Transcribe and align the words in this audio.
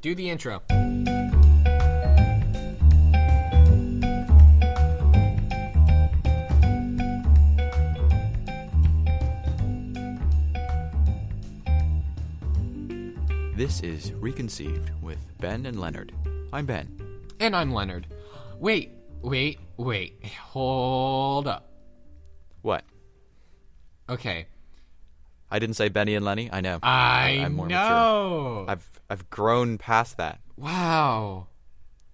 Do 0.00 0.14
the 0.14 0.30
intro. 0.30 0.62
This 13.56 13.80
is 13.80 14.12
Reconceived 14.12 14.92
with 15.02 15.18
Ben 15.40 15.66
and 15.66 15.80
Leonard. 15.80 16.12
I'm 16.52 16.64
Ben. 16.64 16.96
And 17.40 17.56
I'm 17.56 17.74
Leonard. 17.74 18.06
Wait, 18.60 18.92
wait, 19.20 19.58
wait. 19.78 20.24
Hold 20.40 21.48
up. 21.48 21.72
What? 22.62 22.84
Okay. 24.08 24.46
I 25.50 25.58
didn't 25.58 25.76
say 25.76 25.88
Benny 25.88 26.14
and 26.14 26.24
Lenny. 26.24 26.50
I 26.52 26.60
know. 26.60 26.78
I 26.82 27.40
I'm 27.44 27.54
more 27.54 27.66
mature. 27.66 27.78
know. 27.80 28.64
I've 28.68 29.00
I've 29.08 29.30
grown 29.30 29.78
past 29.78 30.18
that. 30.18 30.40
Wow. 30.56 31.46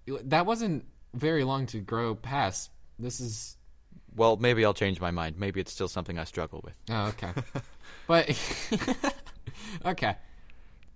That 0.07 0.45
wasn't 0.45 0.85
very 1.13 1.43
long 1.43 1.65
to 1.67 1.79
grow 1.79 2.15
past. 2.15 2.71
This 2.99 3.19
is 3.19 3.57
Well, 4.15 4.37
maybe 4.37 4.63
I'll 4.63 4.73
change 4.73 5.01
my 5.01 5.11
mind. 5.11 5.37
Maybe 5.37 5.59
it's 5.59 5.71
still 5.71 5.87
something 5.87 6.17
I 6.17 6.23
struggle 6.23 6.61
with. 6.63 6.75
Oh, 6.89 7.07
okay. 7.07 7.31
but 8.07 8.29
okay. 9.85 10.15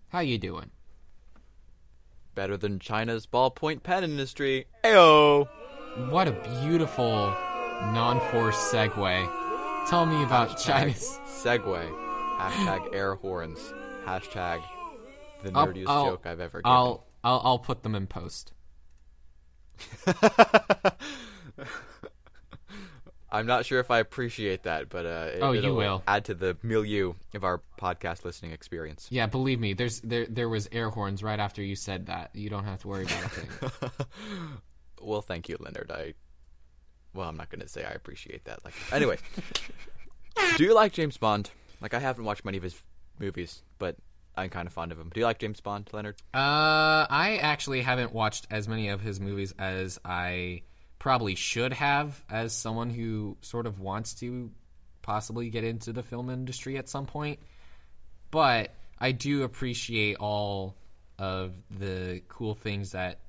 How 0.10 0.20
you 0.20 0.38
doing? 0.38 0.70
Better 2.36 2.56
than 2.56 2.80
China's 2.80 3.28
ballpoint 3.28 3.84
pen 3.84 4.04
industry. 4.04 4.66
Ayo. 4.86 5.48
What 6.10 6.28
a 6.28 6.32
beautiful 6.62 7.36
non-forced 7.92 8.72
segue. 8.72 9.30
Tell 9.90 10.06
me 10.06 10.24
about 10.24 10.58
China's. 10.58 11.20
Segway. 11.26 12.09
Hashtag 12.40 12.96
air 12.96 13.16
horns. 13.16 13.60
Hashtag 14.06 14.62
the 15.44 15.52
I'll- 15.54 15.68
nerdiest 15.68 15.88
I'll- 15.88 16.06
joke 16.12 16.26
I've 16.26 16.40
ever 16.40 16.60
given. 16.60 16.72
I'll 16.72 17.06
I'll 17.24 17.42
I'll 17.44 17.60
put 17.60 17.84
them 17.84 17.96
in 17.96 18.08
post. 18.08 18.54
I'm 23.32 23.46
not 23.46 23.64
sure 23.66 23.80
if 23.80 23.92
I 23.92 24.00
appreciate 24.00 24.64
that, 24.64 24.90
but 24.90 25.06
uh, 25.06 25.30
it, 25.36 25.40
Oh, 25.42 25.52
you 25.52 25.76
will. 25.76 26.02
add 26.08 26.26
to 26.26 26.34
the 26.34 26.58
milieu 26.64 27.14
of 27.36 27.44
our 27.44 27.62
podcast 27.80 28.26
listening 28.26 28.54
experience. 28.54 29.08
Yeah, 29.12 29.28
believe 29.28 29.60
me. 29.60 29.74
There's 29.74 30.00
there 30.02 30.26
there 30.26 30.50
was 30.50 30.68
air 30.72 30.90
horns 30.90 31.22
right 31.22 31.40
after 31.40 31.62
you 31.62 31.76
said 31.76 32.08
that. 32.08 32.32
You 32.34 32.50
don't 32.50 32.64
have 32.64 32.80
to 32.82 32.88
worry 32.88 33.04
about 33.06 33.24
a 33.26 33.30
thing. 33.30 33.90
Well, 35.02 35.22
thank 35.22 35.48
you, 35.48 35.56
Leonard. 35.62 35.92
I 35.94 36.14
well, 37.14 37.30
I'm 37.30 37.38
not 37.38 37.50
going 37.50 37.62
to 37.62 37.70
say 37.70 37.86
I 37.86 37.92
appreciate 37.92 38.44
that. 38.46 38.66
Like, 38.66 38.74
anyway, 38.92 39.18
do 40.58 40.64
you 40.66 40.74
like 40.76 40.92
James 40.92 41.16
Bond? 41.16 41.52
Like, 41.82 41.94
I 41.94 42.00
haven't 42.00 42.26
watched 42.26 42.46
many 42.46 42.58
of 42.58 42.64
his 42.64 42.82
movies, 43.20 43.62
but 43.78 43.96
I'm 44.36 44.50
kind 44.50 44.68
of 44.68 44.74
fond 44.74 44.92
of 44.92 45.00
him. 45.00 45.12
Do 45.14 45.20
you 45.20 45.26
like 45.26 45.40
James 45.40 45.62
Bond, 45.62 45.90
Leonard? 45.92 46.16
Uh, 46.34 47.06
I 47.10 47.40
actually 47.42 47.82
haven't 47.82 48.14
watched 48.14 48.48
as 48.50 48.68
many 48.68 48.90
of 48.90 49.02
his 49.02 49.20
movies 49.20 49.54
as 49.60 50.00
I 50.04 50.64
probably 50.98 51.36
should 51.36 51.74
have, 51.74 52.24
as 52.30 52.54
someone 52.54 52.90
who 52.90 53.38
sort 53.42 53.66
of 53.66 53.80
wants 53.80 54.14
to 54.16 54.52
possibly 55.02 55.50
get 55.50 55.64
into 55.64 55.94
the 55.94 56.04
film 56.04 56.30
industry 56.30 56.78
at 56.78 56.88
some 56.90 57.06
point. 57.06 57.40
But 58.32 58.72
I 59.00 59.12
do 59.12 59.44
appreciate 59.44 60.18
all 60.18 60.76
of 61.18 61.54
the 61.70 62.22
cool 62.28 62.56
things 62.56 62.92
that 62.92 63.20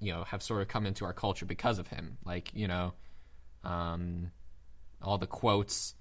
you 0.00 0.12
know 0.12 0.24
have 0.24 0.42
sort 0.42 0.62
of 0.62 0.68
come 0.68 0.86
into 0.86 1.04
our 1.04 1.12
culture 1.12 1.46
because 1.46 1.78
of 1.78 1.86
him. 1.88 2.18
Like 2.24 2.50
you 2.54 2.68
know, 2.68 2.92
um, 3.64 4.30
all 5.02 5.18
the 5.18 5.26
quotes, 5.26 5.94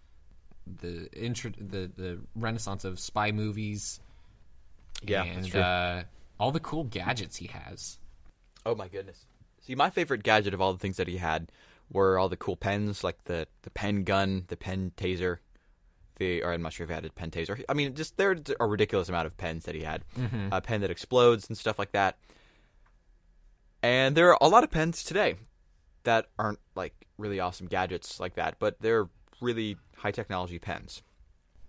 the 0.81 1.12
intro, 1.14 1.52
the 1.58 1.92
the 1.95 2.20
renaissance 2.36 2.86
of 2.86 3.00
spy 3.00 3.31
movies 3.31 4.00
Yeah, 5.06 5.23
and. 5.23 5.56
Uh, 5.56 6.03
all 6.39 6.52
the 6.52 6.59
cool 6.59 6.86
gadgets 6.86 7.36
he 7.38 7.48
has. 7.48 8.00
Oh 8.66 8.73
my 8.76 8.88
goodness. 8.88 9.26
See, 9.61 9.76
my 9.76 9.89
favorite 9.89 10.23
gadget 10.23 10.53
of 10.53 10.61
all 10.61 10.72
the 10.72 10.80
things 10.80 10.98
that 10.98 11.08
he 11.08 11.17
had 11.17 11.52
were 11.92 12.17
all 12.17 12.30
the 12.30 12.38
cool 12.38 12.56
pens, 12.56 13.03
like 13.03 13.23
the 13.26 13.48
the 13.64 13.70
pen 13.70 14.03
gun, 14.03 14.45
the 14.48 14.56
pen 14.56 14.92
taser. 14.95 15.39
The 16.17 16.43
or 16.43 16.54
I'm 16.54 16.61
not 16.61 16.73
sure 16.73 16.86
if 16.86 16.89
he 16.89 16.93
had 16.93 17.05
a 17.05 17.10
pen 17.10 17.32
taser. 17.32 17.61
I 17.67 17.73
mean, 17.73 17.93
just 17.93 18.17
there's 18.17 18.42
a 18.60 18.66
ridiculous 18.66 19.10
amount 19.10 19.27
of 19.27 19.38
pens 19.38 19.66
that 19.66 19.76
he 19.76 19.82
had. 19.82 20.04
A 20.52 20.61
pen 20.61 20.82
that 20.82 20.92
explodes 20.92 21.48
and 21.49 21.58
stuff 21.58 21.77
like 21.77 21.92
that. 21.92 22.17
And 23.82 24.16
there 24.16 24.30
are 24.30 24.38
a 24.42 24.48
lot 24.49 24.64
of 24.64 24.72
pens 24.72 25.04
today 25.04 25.36
that 26.04 26.27
aren't 26.38 26.60
like 26.76 26.93
really 27.17 27.39
awesome 27.39 27.67
gadgets 27.67 28.20
like 28.20 28.36
that, 28.36 28.55
but 28.60 28.77
they're 28.82 29.08
really 29.42 29.77
high 29.98 30.11
technology 30.11 30.60
pens. 30.60 31.02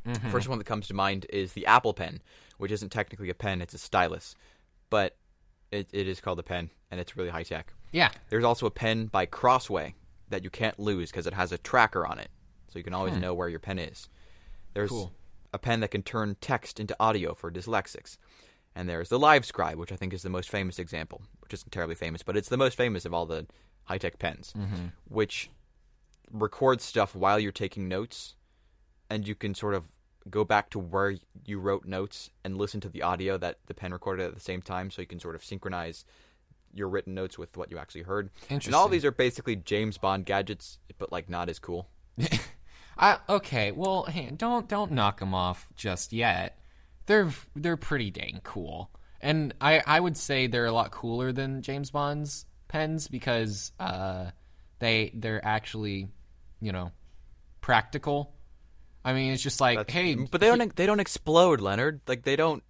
Mm-hmm. 0.06 0.31
First 0.31 0.48
one 0.48 0.58
that 0.58 0.64
comes 0.64 0.88
to 0.88 0.94
mind 0.94 1.26
is 1.31 1.53
the 1.53 1.66
Apple 1.66 1.92
Pen, 1.92 2.22
which 2.58 2.72
isn't 2.72 2.91
technically 2.91 3.31
a 3.31 3.34
pen; 3.34 3.60
it's 3.60 3.75
a 3.75 3.78
stylus, 3.78 4.34
but 4.88 5.16
it, 5.70 5.88
it 5.92 6.09
is 6.09 6.20
called 6.20 6.38
a 6.38 6.42
pen, 6.42 6.70
and 6.91 7.00
it's 7.00 7.16
really 7.16 7.30
high 7.30 7.42
tech. 7.42 7.72
Yeah. 7.92 8.10
There's 8.28 8.44
also 8.44 8.66
a 8.66 8.70
pen 8.70 9.06
by 9.06 9.26
Crossway 9.26 9.94
that 10.28 10.44
you 10.44 10.50
can't 10.50 10.78
lose 10.78 11.10
because 11.10 11.26
it 11.26 11.34
has 11.34 11.53
a 11.53 11.59
tracker 11.59 12.06
on 12.06 12.19
it, 12.19 12.30
so 12.69 12.78
you 12.78 12.84
can 12.84 12.94
always 12.94 13.14
hmm. 13.14 13.20
know 13.20 13.34
where 13.34 13.48
your 13.48 13.59
pen 13.59 13.78
is. 13.78 14.09
There's 14.75 14.91
Cool. 14.91 15.12
a 15.53 15.59
pen 15.59 15.80
that 15.80 15.91
can 15.91 16.03
turn 16.03 16.36
text 16.41 16.78
into 16.78 16.97
audio 17.00 17.34
for 17.34 17.50
dyslexics, 17.50 18.16
and 18.75 18.88
there's 18.88 19.09
the 19.09 19.19
LiveScribe, 19.19 19.76
which 19.76 19.92
I 19.92 19.97
think 19.97 20.14
is 20.14 20.22
the 20.22 20.30
most 20.30 20.48
famous 20.48 20.78
example, 20.78 21.22
which 21.41 21.53
isn't 21.53 21.72
terribly 21.72 21.97
famous, 21.97 22.22
but 22.22 22.36
it's 22.36 22.48
the 22.48 22.56
most 22.56 22.76
famous 22.76 23.04
of 23.04 23.12
all 23.12 23.26
the 23.26 23.47
high 23.84 23.98
tech 23.98 24.19
pens, 24.19 24.54
mm-hmm. 24.56 24.86
which 25.09 25.50
records 26.32 26.84
stuff 26.84 27.14
while 27.14 27.38
you're 27.38 27.52
taking 27.52 27.88
notes, 27.88 28.34
and 29.08 29.26
you 29.26 29.34
can 29.34 29.54
sort 29.54 29.74
of 29.74 29.88
go 30.28 30.44
back 30.44 30.70
to 30.70 30.78
where 30.78 31.14
you 31.44 31.58
wrote 31.58 31.86
notes 31.86 32.30
and 32.44 32.58
listen 32.58 32.80
to 32.80 32.88
the 32.88 33.02
audio 33.02 33.38
that 33.38 33.58
the 33.66 33.74
pen 33.74 33.92
recorded 33.92 34.26
at 34.26 34.34
the 34.34 34.41
same 34.41 34.62
time, 34.62 34.91
so 34.91 35.02
you 35.02 35.06
can 35.06 35.20
sort 35.20 35.34
of 35.34 35.44
synchronize 35.44 36.04
your 36.72 36.88
written 36.88 37.14
notes 37.14 37.38
with 37.38 37.56
what 37.56 37.70
you 37.70 37.78
actually 37.78 38.02
heard. 38.02 38.30
And 38.48 38.74
all 38.74 38.88
these 38.88 39.04
are 39.04 39.10
basically 39.10 39.56
James 39.56 39.98
Bond 39.98 40.24
gadgets, 40.26 40.78
but 40.98 41.10
like 41.10 41.28
not 41.28 41.48
as 41.48 41.58
cool. 41.58 41.88
I, 42.98 43.18
okay. 43.28 43.72
Well, 43.72 44.04
hey, 44.04 44.30
don't 44.36 44.68
don't 44.68 44.92
knock 44.92 45.20
them 45.20 45.34
off 45.34 45.68
just 45.74 46.12
yet. 46.12 46.58
They're 47.06 47.30
they're 47.56 47.76
pretty 47.76 48.10
dang 48.10 48.41
cool, 48.44 48.91
and 49.20 49.54
I 49.60 49.82
I 49.86 49.98
would 49.98 50.16
say 50.16 50.47
they're 50.47 50.66
a 50.66 50.72
lot 50.72 50.91
cooler 50.91 51.32
than 51.32 51.62
James 51.62 51.91
Bond's 51.91 52.44
pens 52.68 53.08
because 53.08 53.72
uh 53.80 54.30
they 54.78 55.10
they're 55.14 55.44
actually 55.44 56.08
you 56.60 56.72
know 56.72 56.93
practical. 57.60 58.34
I 59.04 59.12
mean, 59.12 59.32
it's 59.32 59.43
just 59.43 59.60
like 59.60 59.78
That's- 59.78 59.94
hey, 59.94 60.15
but 60.15 60.41
they 60.41 60.48
don't 60.48 60.76
they 60.76 60.87
don't 60.87 61.00
explode, 61.00 61.60
Leonard. 61.60 62.00
Like 62.06 62.22
they 62.22 62.37
don't 62.37 62.62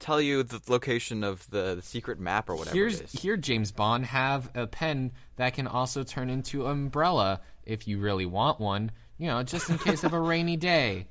tell 0.00 0.20
you 0.20 0.42
the 0.42 0.60
location 0.68 1.24
of 1.24 1.48
the, 1.50 1.76
the 1.76 1.82
secret 1.82 2.18
map 2.18 2.50
or 2.50 2.56
whatever 2.56 2.76
here's 2.76 3.00
here 3.12 3.36
James 3.38 3.72
Bond 3.72 4.04
have 4.04 4.50
a 4.54 4.66
pen 4.66 5.12
that 5.36 5.54
can 5.54 5.66
also 5.66 6.02
turn 6.02 6.28
into 6.28 6.66
umbrella 6.66 7.40
if 7.64 7.88
you 7.88 7.98
really 7.98 8.26
want 8.26 8.60
one. 8.60 8.90
You 9.16 9.28
know, 9.28 9.42
just 9.42 9.70
in 9.70 9.78
case 9.78 10.04
of 10.04 10.12
a 10.12 10.20
rainy 10.20 10.56
day. 10.56 11.08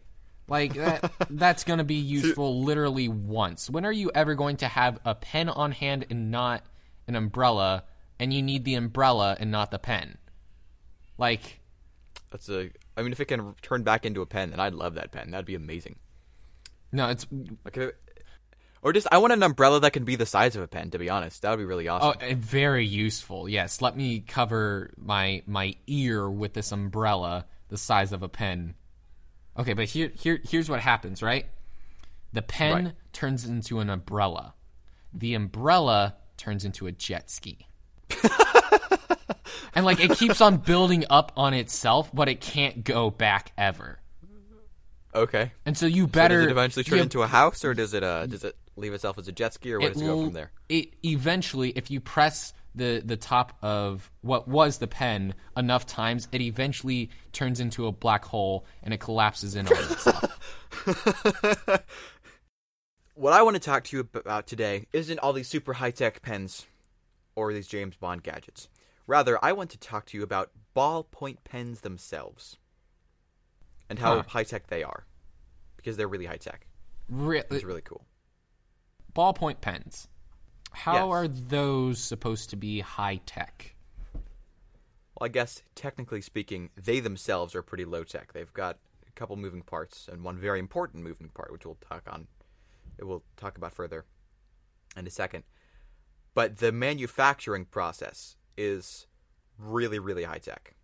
Like 0.48 0.74
that 0.74 1.12
that's 1.30 1.64
going 1.64 1.78
to 1.78 1.86
be 1.86 1.96
useful 2.20 2.64
literally 2.64 3.08
once. 3.08 3.70
When 3.70 3.86
are 3.86 3.92
you 3.92 4.12
ever 4.14 4.36
going 4.36 4.58
to 4.58 4.68
have 4.68 5.00
a 5.06 5.16
pen 5.16 5.48
on 5.48 5.72
hand 5.72 6.06
and 6.10 6.30
not 6.30 6.66
an 7.08 7.16
umbrella 7.16 7.86
and 8.20 8.34
you 8.34 8.42
need 8.42 8.66
the 8.66 8.76
umbrella 8.76 9.38
and 9.40 9.52
not 9.52 9.72
the 9.72 9.80
pen? 9.80 10.18
Like 11.18 11.60
That's 12.32 12.50
a. 12.50 12.70
I 12.98 13.02
mean, 13.04 13.12
if 13.12 13.20
it 13.20 13.26
can 13.26 13.54
turn 13.62 13.84
back 13.84 14.06
into 14.06 14.22
a 14.22 14.26
pen, 14.26 14.52
then 14.52 14.60
I'd 14.60 14.74
love 14.74 14.96
that 14.96 15.12
pen. 15.12 15.32
That'd 15.32 15.46
be 15.46 15.56
amazing. 15.56 15.98
no, 16.92 17.10
it's 17.10 17.26
Like, 17.66 17.78
if 17.78 17.90
it- 17.90 17.98
or 18.82 18.92
just 18.92 19.08
I 19.12 19.18
want 19.20 19.32
an 19.32 19.42
umbrella 19.44 19.80
that 19.80 19.94
can 19.94 20.04
be 20.04 20.18
the 20.18 20.26
size 20.26 20.58
of 20.58 20.62
a 20.62 20.68
pen. 20.68 20.92
To 20.92 21.00
be 21.00 21.10
honest, 21.10 21.42
that 21.42 21.52
would 21.52 21.58
be 21.58 21.64
really 21.66 21.88
Oh, 21.88 21.96
awesome. 21.96 22.22
uh, 22.22 22.36
very 22.36 22.86
useful. 22.86 23.48
Yes, 23.48 23.82
let 23.82 23.96
me 23.96 24.20
cover 24.20 24.92
my 24.98 25.42
my 25.48 25.76
ear 25.88 26.30
with 26.30 26.54
this 26.54 26.72
umbrella 26.74 27.46
the 27.70 27.78
size 27.78 28.12
of 28.12 28.24
a 28.24 28.28
pen. 28.30 28.76
Okay, 29.58 29.72
but 29.74 29.86
here 29.86 30.12
here 30.16 30.40
here's 30.44 30.70
what 30.70 30.82
happens, 30.82 31.24
right? 31.24 31.46
The 32.34 32.42
pen 32.42 32.86
Right. 32.86 32.94
turns 33.14 33.46
into 33.46 33.80
an 33.80 33.90
umbrella. 33.90 34.54
The 35.14 35.34
umbrella 35.36 36.16
turns 36.36 36.66
into 36.66 36.86
a 36.88 36.92
jet 36.92 37.30
ski. 37.30 37.68
and 39.76 39.86
like 39.86 40.00
it 40.00 40.12
keeps 40.18 40.42
on 40.42 40.58
building 40.58 41.06
up 41.10 41.32
on 41.36 41.54
itself, 41.54 42.10
but 42.14 42.30
it 42.30 42.42
can't 42.42 42.84
go 42.84 43.10
back 43.10 43.52
ever. 43.58 44.00
okay. 45.16 45.52
And 45.66 45.78
so 45.78 45.86
you 45.86 46.04
So 46.04 46.08
better 46.08 46.40
does 46.42 46.48
it 46.48 46.52
eventually 46.52 46.84
turn 46.84 46.98
you- 46.98 47.04
into 47.04 47.22
a 47.22 47.28
house, 47.28 47.64
or 47.66 47.74
does 47.74 47.94
it 47.94 48.04
uh 48.04 48.26
does 48.28 48.44
it 48.44 48.56
leave 48.76 48.94
itself 48.94 49.18
as 49.20 49.28
a 49.28 49.32
jet 49.32 49.54
ski, 49.54 49.74
or 49.74 49.80
where 49.80 49.90
does 49.92 50.02
it 50.02 50.06
go 50.06 50.24
from 50.26 50.34
there? 50.34 50.52
It 50.70 50.94
eventually, 51.06 51.70
if 51.72 51.92
you 51.92 52.00
press 52.02 52.54
the 52.76 53.04
the 53.06 53.18
top 53.18 53.56
of 53.62 54.10
what 54.22 54.48
was 54.48 54.80
the 54.80 54.88
pen 54.88 55.36
enough 55.56 55.86
times, 55.86 56.28
it 56.32 56.42
eventually 56.42 57.12
turns 57.32 57.60
into 57.60 57.86
a 57.86 57.92
black 57.92 58.26
hole 58.26 58.66
and 58.82 58.94
it 58.94 59.00
collapses 59.00 59.56
in 59.56 59.68
on 59.68 59.74
itself. 59.92 60.40
What 63.16 63.32
I 63.32 63.44
want 63.44 63.54
to 63.56 63.60
talk 63.60 63.84
to 63.86 63.98
you 63.98 64.10
about 64.16 64.48
today 64.48 64.88
isn't 64.92 65.20
all 65.20 65.34
these 65.34 65.48
super 65.48 65.74
high 65.74 65.92
tech 65.92 66.24
pens 66.24 66.66
or 67.36 67.54
these 67.54 67.68
James 67.68 67.96
Bond 67.96 68.24
gadgets. 68.24 68.70
Rather, 69.08 69.44
I 69.44 69.52
want 69.52 69.70
to 69.72 69.78
talk 69.78 70.06
to 70.08 70.18
you 70.18 70.24
about 70.24 70.52
ballpoint 70.76 71.38
pens 71.44 71.82
themselves 71.82 72.58
and 73.90 74.00
how 74.00 74.16
Huh. 74.18 74.24
high 74.30 74.44
tech 74.44 74.68
they 74.68 74.84
are, 74.84 75.06
because 75.76 75.98
they're 75.98 76.08
really 76.08 76.26
high 76.26 76.38
tech. 76.38 76.68
Re- 77.10 77.44
It's 77.52 77.64
really 77.64 77.82
cool. 77.82 78.06
ballpoint 79.14 79.62
pens. 79.62 80.08
How 80.72 80.94
Yes. 81.08 81.14
are 81.14 81.28
those 81.28 82.02
supposed 82.04 82.50
to 82.50 82.56
be 82.56 82.80
high 82.80 83.18
tech? 83.26 83.76
Well, 84.14 85.26
I 85.26 85.28
guess 85.28 85.62
technically 85.76 86.22
speaking, 86.22 86.72
they 86.76 87.00
themselves 87.00 87.54
are 87.54 87.62
pretty 87.62 87.86
low 87.86 88.04
tech. 88.04 88.34
They've 88.34 88.52
got 88.54 88.80
a 89.08 89.12
couple 89.12 89.36
moving 89.36 89.62
parts 89.62 90.08
and 90.08 90.24
one 90.24 90.40
very 90.40 90.60
important 90.60 91.04
moving 91.04 91.30
part, 91.30 91.52
which 91.52 91.66
we'll 91.66 91.76
talk 91.76 92.12
on. 92.12 92.28
We'll 93.00 93.24
talk 93.38 93.58
about 93.58 93.74
further 93.74 94.06
in 94.96 95.06
a 95.06 95.12
second. 95.12 95.44
But 96.34 96.58
the 96.58 96.72
manufacturing 96.72 97.66
process 97.66 98.38
is 98.58 99.08
really, 99.58 100.00
really 100.00 100.24
high 100.24 100.40
tech, 100.40 100.76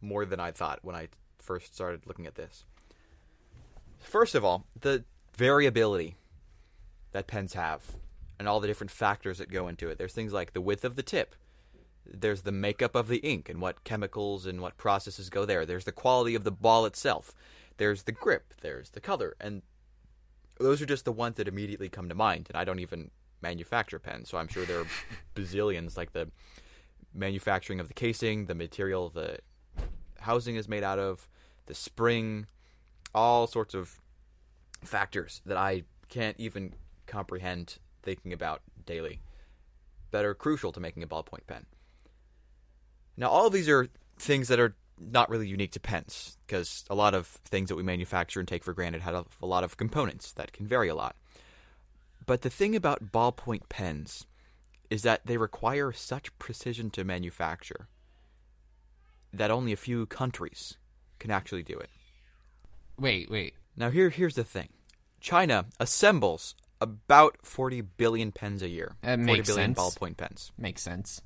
more 0.00 0.24
than 0.24 0.40
I 0.40 0.50
thought 0.50 0.80
when 0.82 0.96
I 0.96 1.08
first 1.38 1.74
started 1.74 2.06
looking 2.06 2.26
at 2.26 2.34
this. 2.34 2.64
First 4.00 4.34
of 4.34 4.44
all, 4.44 4.66
the 4.80 5.04
variability 5.36 6.16
that 7.12 7.26
pens 7.26 7.54
have 7.54 7.82
and 8.38 8.48
all 8.48 8.60
the 8.60 8.66
different 8.66 8.90
factors 8.90 9.38
that 9.38 9.50
go 9.50 9.68
into 9.68 9.88
it. 9.88 9.98
There's 9.98 10.12
things 10.12 10.32
like 10.32 10.52
the 10.52 10.60
width 10.60 10.84
of 10.84 10.96
the 10.96 11.02
tip, 11.02 11.34
there's 12.06 12.42
the 12.42 12.52
makeup 12.52 12.94
of 12.94 13.08
the 13.08 13.18
ink 13.18 13.48
and 13.48 13.60
what 13.60 13.84
chemicals 13.84 14.46
and 14.46 14.60
what 14.60 14.76
processes 14.76 15.30
go 15.30 15.44
there. 15.44 15.64
There's 15.64 15.84
the 15.84 15.92
quality 15.92 16.34
of 16.34 16.44
the 16.44 16.50
ball 16.50 16.86
itself. 16.86 17.34
There's 17.76 18.02
the 18.02 18.12
grip. 18.12 18.54
There's 18.60 18.90
the 18.90 19.00
color. 19.00 19.34
And 19.40 19.62
those 20.58 20.82
are 20.82 20.86
just 20.86 21.04
the 21.04 21.12
ones 21.12 21.36
that 21.36 21.48
immediately 21.48 21.88
come 21.88 22.08
to 22.08 22.14
mind. 22.14 22.46
And 22.48 22.56
I 22.56 22.64
don't 22.64 22.78
even 22.78 23.10
manufacture 23.40 23.98
pens, 23.98 24.28
so 24.28 24.38
I'm 24.38 24.48
sure 24.48 24.64
there 24.64 24.80
are 24.80 24.86
bazillions 25.34 25.96
like 25.96 26.12
the 26.12 26.28
manufacturing 27.14 27.80
of 27.80 27.88
the 27.88 27.94
casing, 27.94 28.46
the 28.46 28.54
material 28.54 29.08
the 29.08 29.38
housing 30.20 30.56
is 30.56 30.68
made 30.68 30.82
out 30.82 30.98
of, 30.98 31.28
the 31.66 31.74
spring, 31.74 32.46
all 33.14 33.46
sorts 33.46 33.74
of 33.74 34.00
factors 34.82 35.40
that 35.46 35.56
I 35.56 35.84
can't 36.08 36.38
even 36.38 36.74
comprehend 37.06 37.78
thinking 38.02 38.32
about 38.32 38.60
daily 38.84 39.20
that 40.10 40.24
are 40.24 40.34
crucial 40.34 40.72
to 40.72 40.80
making 40.80 41.02
a 41.02 41.06
ballpoint 41.06 41.46
pen. 41.46 41.66
Now, 43.16 43.28
all 43.28 43.46
of 43.46 43.52
these 43.52 43.68
are 43.68 43.88
things 44.18 44.48
that 44.48 44.60
are 44.60 44.74
not 44.98 45.28
really 45.28 45.48
unique 45.48 45.72
to 45.72 45.80
pens, 45.80 46.38
because 46.46 46.84
a 46.88 46.94
lot 46.94 47.14
of 47.14 47.26
things 47.26 47.68
that 47.68 47.76
we 47.76 47.82
manufacture 47.82 48.40
and 48.40 48.48
take 48.48 48.62
for 48.62 48.72
granted 48.72 49.02
have 49.02 49.26
a 49.42 49.46
lot 49.46 49.64
of 49.64 49.76
components 49.76 50.32
that 50.32 50.52
can 50.52 50.66
vary 50.66 50.88
a 50.88 50.94
lot. 50.94 51.16
But 52.26 52.42
the 52.42 52.50
thing 52.50 52.76
about 52.76 53.12
ballpoint 53.12 53.68
pens 53.68 54.26
is 54.90 55.02
that 55.02 55.24
they 55.26 55.36
require 55.36 55.92
such 55.92 56.36
precision 56.38 56.90
to 56.90 57.04
manufacture 57.04 57.88
that 59.32 59.50
only 59.50 59.72
a 59.72 59.76
few 59.76 60.06
countries 60.06 60.76
can 61.18 61.30
actually 61.30 61.62
do 61.62 61.76
it. 61.78 61.90
Wait, 62.98 63.30
wait. 63.30 63.54
Now 63.76 63.90
here 63.90 64.10
here's 64.10 64.34
the 64.36 64.44
thing. 64.44 64.68
China 65.20 65.66
assembles 65.80 66.54
about 66.80 67.38
40 67.42 67.80
billion 67.80 68.30
pens 68.30 68.62
a 68.62 68.68
year. 68.68 68.94
That 69.02 69.18
40 69.18 69.22
makes 69.24 69.48
billion 69.48 69.74
sense. 69.74 69.96
ballpoint 69.96 70.16
pens, 70.18 70.52
Makes 70.58 70.82
sense. 70.82 71.22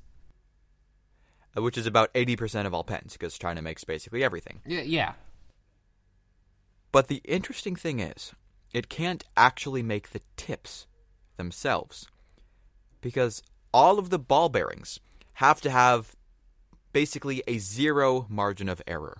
uh, 1.57 1.61
which 1.61 1.77
is 1.77 1.85
about 1.85 2.13
80% 2.13 2.65
of 2.65 2.73
all 2.73 2.83
pens 2.83 3.13
because 3.13 3.37
China 3.37 3.61
makes 3.61 3.83
basically 3.83 4.23
everything. 4.23 4.61
Yeah, 4.65 4.81
yeah. 4.81 5.13
But 6.91 7.07
the 7.07 7.21
interesting 7.25 7.75
thing 7.75 7.99
is, 7.99 8.33
it 8.73 8.89
can't 8.89 9.23
actually 9.37 9.83
make 9.83 10.09
the 10.11 10.21
tips 10.37 10.87
themselves 11.37 12.07
because 13.01 13.41
all 13.73 13.99
of 13.99 14.09
the 14.09 14.19
ball 14.19 14.49
bearings 14.49 14.99
have 15.33 15.61
to 15.61 15.69
have 15.69 16.15
basically 16.91 17.43
a 17.47 17.57
zero 17.59 18.25
margin 18.29 18.67
of 18.69 18.81
error. 18.87 19.17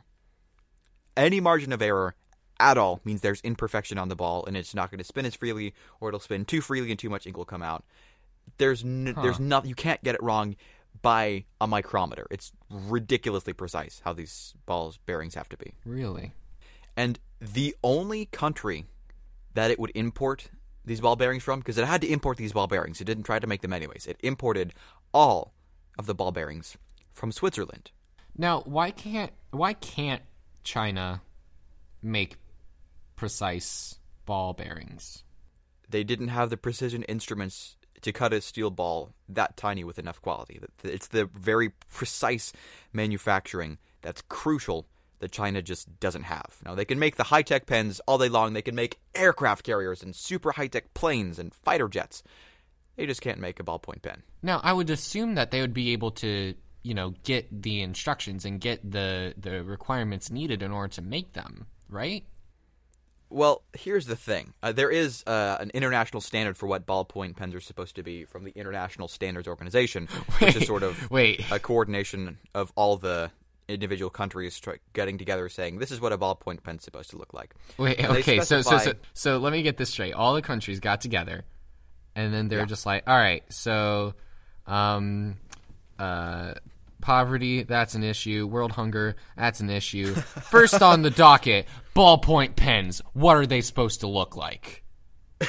Any 1.15 1.39
margin 1.39 1.71
of 1.73 1.81
error 1.81 2.15
at 2.59 2.77
all 2.77 2.99
means 3.03 3.21
there's 3.21 3.41
imperfection 3.41 3.97
on 3.97 4.09
the 4.09 4.15
ball 4.15 4.45
and 4.45 4.57
it's 4.57 4.75
not 4.75 4.89
going 4.91 4.97
to 4.97 5.03
spin 5.03 5.25
as 5.25 5.35
freely 5.35 5.73
or 5.99 6.09
it'll 6.09 6.19
spin 6.19 6.45
too 6.45 6.61
freely 6.61 6.89
and 6.91 6.99
too 6.99 7.09
much 7.09 7.25
ink 7.27 7.37
will 7.37 7.45
come 7.45 7.61
out. 7.63 7.83
There's 8.57 8.83
n- 8.83 9.13
Huh. 9.15 9.21
there's 9.21 9.39
not 9.39 9.65
you 9.65 9.75
can't 9.75 10.03
get 10.03 10.15
it 10.15 10.23
wrong 10.23 10.55
by 11.01 11.45
a 11.61 11.67
micrometer. 11.67 12.25
It's 12.31 12.51
ridiculously 12.69 13.53
precise 13.53 14.01
how 14.03 14.13
these 14.13 14.53
balls 14.65 14.97
bearings 15.05 15.35
have 15.35 15.47
to 15.49 15.57
be. 15.57 15.73
Really? 15.85 16.33
And 16.97 17.19
the 17.39 17.75
only 17.83 18.25
country 18.25 18.85
that 19.53 19.71
it 19.71 19.79
would 19.79 19.91
import 19.95 20.49
these 20.89 21.00
ball 21.00 21.15
bearings 21.15 21.44
from, 21.44 21.59
because 21.59 21.77
it 21.77 21.86
had 21.86 22.01
to 22.01 22.07
import 22.07 22.38
these 22.38 22.51
ball 22.51 22.68
bearings, 22.68 23.00
it 23.00 23.06
didn't 23.06 23.24
try 23.24 23.38
to 23.39 23.47
make 23.47 23.62
them 23.62 23.71
anyways. 23.71 24.07
It 24.07 24.18
imported 24.21 24.74
all 25.13 25.53
of 25.97 26.07
the 26.07 26.15
ball 26.15 26.31
bearings 26.31 26.77
from 27.13 27.31
Switzerland. 27.31 27.91
Now, 28.36 28.62
why 28.62 28.91
can't 28.91 29.31
why 29.51 29.74
can't 29.74 30.24
China 30.63 31.21
make 32.01 32.38
precise 33.15 34.00
ball 34.25 34.53
bearings? 34.53 35.24
They 35.88 36.03
didn't 36.03 36.30
have 36.30 36.50
the 36.50 36.57
precision 36.57 37.03
instruments 37.03 37.77
to 38.01 38.12
cut 38.12 38.33
a 38.33 38.42
steel 38.42 38.71
ball 38.71 39.13
that 39.27 39.57
tiny 39.57 39.83
with 39.83 40.00
enough 40.00 40.21
quality. 40.21 40.59
It's 40.83 41.07
the 41.07 41.25
very 41.25 41.69
precise 41.89 42.51
manufacturing 42.94 43.77
that's 44.01 44.24
crucial 44.24 44.88
that 45.19 45.31
China 45.31 45.62
just 45.62 46.00
doesn't 46.00 46.24
have. 46.24 46.57
Now, 46.66 46.75
they 46.75 46.86
can 46.86 47.00
make 47.00 47.16
the 47.16 47.24
high 47.24 47.42
tech 47.42 47.66
pens 47.66 48.00
all 48.07 48.18
day 48.18 48.30
long, 48.30 48.54
they 48.54 48.62
can 48.62 48.75
make 48.75 49.00
aircraft 49.16 49.66
carriers 49.66 50.01
and 50.01 50.16
super 50.16 50.51
high 50.51 50.68
tech 50.68 50.94
planes 50.94 51.39
and 51.39 51.54
fighter 51.54 51.88
jets. 51.88 52.24
They 52.95 53.06
just 53.06 53.21
can't 53.21 53.39
make 53.39 53.60
a 53.60 53.63
ballpoint 53.63 54.01
pen. 54.01 54.24
Now, 54.44 54.60
I 54.63 54.74
would 54.74 54.89
assume 54.89 55.36
that 55.36 55.51
they 55.51 55.62
would 55.62 55.74
be 55.74 55.94
able 55.94 56.12
to, 56.12 56.54
you 56.83 56.94
know, 56.94 57.13
get 57.24 57.62
the 57.62 57.81
instructions 57.81 58.44
and 58.44 58.60
get 58.60 58.89
the 58.89 59.33
the 59.38 59.63
requirements 59.63 60.30
needed 60.30 60.62
in 60.62 60.71
order 60.71 60.94
to 60.95 61.01
make 61.01 61.31
them, 61.31 61.68
right? 61.88 62.25
Well, 63.30 63.63
here's 63.74 64.07
the 64.07 64.16
thing. 64.16 64.54
Uh, 64.63 64.71
there 64.71 64.89
is 64.89 65.24
uh, 65.27 65.57
an 65.60 65.69
international 65.74 66.19
standard 66.19 66.57
for 66.57 66.66
what 66.66 66.88
ballpoint 66.88 67.36
pens 67.36 67.54
are 67.54 67.60
supposed 67.60 67.95
to 67.98 68.04
be 68.04 68.25
from 68.25 68.44
the 68.44 68.51
International 68.56 69.07
Standards 69.07 69.48
Organization, 69.48 70.07
which 70.39 70.56
is 70.56 70.66
sort 70.68 70.81
of 70.81 71.12
Wait. 71.12 71.45
a 71.51 71.60
coordination 71.60 72.39
of 72.56 72.74
all 72.75 72.98
the 72.98 73.30
individual 73.69 74.10
countries 74.10 74.60
try- 74.60 74.80
getting 74.94 75.18
together 75.18 75.48
saying 75.50 75.80
this 75.80 75.92
is 75.92 76.01
what 76.01 76.12
a 76.12 76.18
ballpoint 76.18 76.63
pen's 76.63 76.83
supposed 76.83 77.12
to 77.12 77.18
look 77.18 77.33
like. 77.33 77.54
Wait, 77.77 78.00
And 78.00 78.18
okay, 78.18 78.42
so, 78.42 78.62
so 78.62 78.77
so 78.80 78.94
so 79.13 79.38
let 79.38 79.54
me 79.54 79.62
get 79.62 79.77
this 79.77 79.89
straight. 79.89 80.13
All 80.13 80.33
the 80.33 80.42
countries 80.42 80.80
got 80.80 81.01
together, 81.01 81.45
and 82.16 82.33
then 82.33 82.48
they're 82.48 82.66
just 82.66 82.86
like, 82.86 83.04
all 83.07 83.18
right, 83.18 83.44
so, 83.51 84.13
um, 84.68 85.38
uh, 85.98 86.56
poverty 87.01 87.63
that's 87.63 87.95
an 87.95 88.04
issue. 88.04 88.45
World 88.48 88.71
hunger 88.71 89.16
that's 89.38 89.60
an 89.62 89.69
issue. 89.69 90.13
First 90.51 90.81
on 90.81 91.01
the 91.01 91.12
docket, 91.12 91.68
ballpoint 91.95 92.56
pens. 92.56 93.01
What 93.13 93.38
are 93.38 93.45
they 93.45 93.62
supposed 93.62 94.01
to 94.01 94.07
look 94.07 94.36
like? 94.36 94.83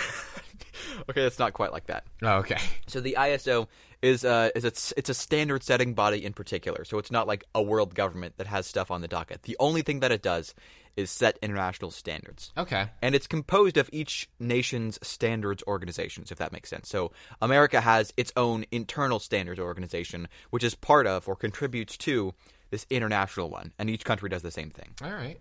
Okay, 1.10 1.22
it's 1.22 1.38
not 1.38 1.52
quite 1.52 1.72
like 1.72 1.86
that. 1.86 2.04
Oh, 2.22 2.38
okay. 2.38 2.58
So 2.86 3.00
the 3.00 3.16
ISO 3.18 3.66
is 4.02 4.24
uh 4.24 4.48
is 4.54 4.64
a, 4.64 4.72
it's 4.96 5.08
a 5.08 5.14
standard 5.14 5.62
setting 5.62 5.92
body 5.94 6.24
in 6.24 6.32
particular. 6.32 6.84
So 6.84 6.98
it's 6.98 7.10
not 7.10 7.26
like 7.26 7.44
a 7.54 7.62
world 7.62 7.94
government 7.94 8.34
that 8.38 8.46
has 8.46 8.66
stuff 8.66 8.90
on 8.90 9.00
the 9.02 9.08
docket. 9.08 9.42
The 9.42 9.56
only 9.60 9.82
thing 9.82 10.00
that 10.00 10.12
it 10.12 10.22
does 10.22 10.54
is 10.96 11.10
set 11.10 11.38
international 11.42 11.90
standards. 11.90 12.52
Okay. 12.56 12.88
and 13.00 13.14
it's 13.14 13.26
composed 13.26 13.76
of 13.76 13.88
each 13.92 14.28
nation's 14.38 14.98
standards 15.02 15.62
organizations, 15.66 16.30
if 16.30 16.38
that 16.38 16.52
makes 16.52 16.68
sense. 16.68 16.88
So 16.88 17.12
America 17.40 17.80
has 17.80 18.12
its 18.16 18.32
own 18.36 18.64
internal 18.70 19.18
standards 19.18 19.60
organization, 19.60 20.28
which 20.50 20.64
is 20.64 20.74
part 20.74 21.06
of 21.06 21.28
or 21.28 21.36
contributes 21.36 21.96
to 21.98 22.34
this 22.70 22.86
international 22.90 23.50
one, 23.50 23.72
and 23.78 23.90
each 23.90 24.04
country 24.04 24.28
does 24.28 24.42
the 24.42 24.50
same 24.50 24.70
thing. 24.70 24.94
All 25.02 25.12
right. 25.12 25.38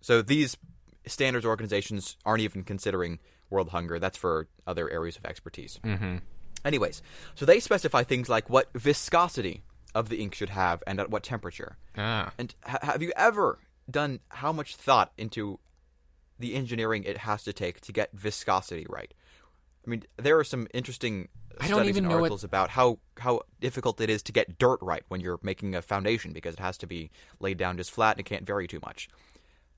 So 0.00 0.22
these 0.22 0.56
standards 1.06 1.46
organizations 1.46 2.16
aren't 2.24 2.42
even 2.42 2.64
considering 2.64 3.18
world 3.50 3.70
hunger. 3.70 3.98
That's 3.98 4.16
for 4.16 4.48
other 4.66 4.88
areas 4.88 5.16
of 5.16 5.24
expertise. 5.26 5.78
Mm-hmm. 5.84 6.16
Anyways, 6.64 7.02
so 7.34 7.44
they 7.44 7.60
specify 7.60 8.02
things 8.02 8.28
like 8.28 8.48
what 8.50 8.68
viscosity 8.74 9.62
of 9.94 10.08
the 10.08 10.20
ink 10.20 10.34
should 10.34 10.50
have 10.50 10.82
and 10.86 11.00
at 11.00 11.10
what 11.10 11.22
temperature. 11.22 11.76
Ah. 11.96 12.32
And 12.38 12.54
ha- 12.64 12.78
have 12.82 13.02
you 13.02 13.12
ever 13.16 13.58
done 13.90 14.20
how 14.28 14.52
much 14.52 14.76
thought 14.76 15.12
into 15.18 15.58
the 16.38 16.54
engineering 16.54 17.04
it 17.04 17.18
has 17.18 17.42
to 17.44 17.52
take 17.52 17.80
to 17.82 17.92
get 17.92 18.10
viscosity 18.12 18.86
right? 18.88 19.12
I 19.86 19.90
mean, 19.90 20.02
there 20.18 20.38
are 20.38 20.44
some 20.44 20.68
interesting 20.74 21.28
I 21.58 21.66
studies 21.66 21.96
and 21.96 22.06
know 22.06 22.14
what- 22.14 22.20
articles 22.22 22.44
about 22.44 22.70
how 22.70 22.98
how 23.18 23.42
difficult 23.60 24.00
it 24.00 24.10
is 24.10 24.22
to 24.24 24.32
get 24.32 24.58
dirt 24.58 24.78
right 24.82 25.02
when 25.08 25.20
you're 25.20 25.40
making 25.42 25.74
a 25.74 25.82
foundation 25.82 26.32
because 26.32 26.54
it 26.54 26.60
has 26.60 26.78
to 26.78 26.86
be 26.86 27.10
laid 27.40 27.56
down 27.58 27.76
just 27.78 27.90
flat 27.90 28.16
and 28.16 28.20
it 28.20 28.28
can't 28.28 28.46
vary 28.46 28.68
too 28.68 28.80
much. 28.84 29.08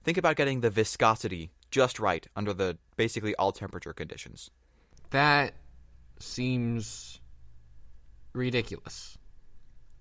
Think 0.05 0.19
about 0.19 0.35
getting 0.37 0.61
the 0.61 0.71
viscosity 0.71 1.51
just 1.73 1.99
right 1.99 2.25
under 2.37 2.53
the 2.55 2.79
basically 2.97 3.35
all 3.35 3.51
temperature 3.51 3.93
conditions. 3.93 4.51
That 5.11 5.55
seems 6.21 7.21
ridiculous. 8.33 9.19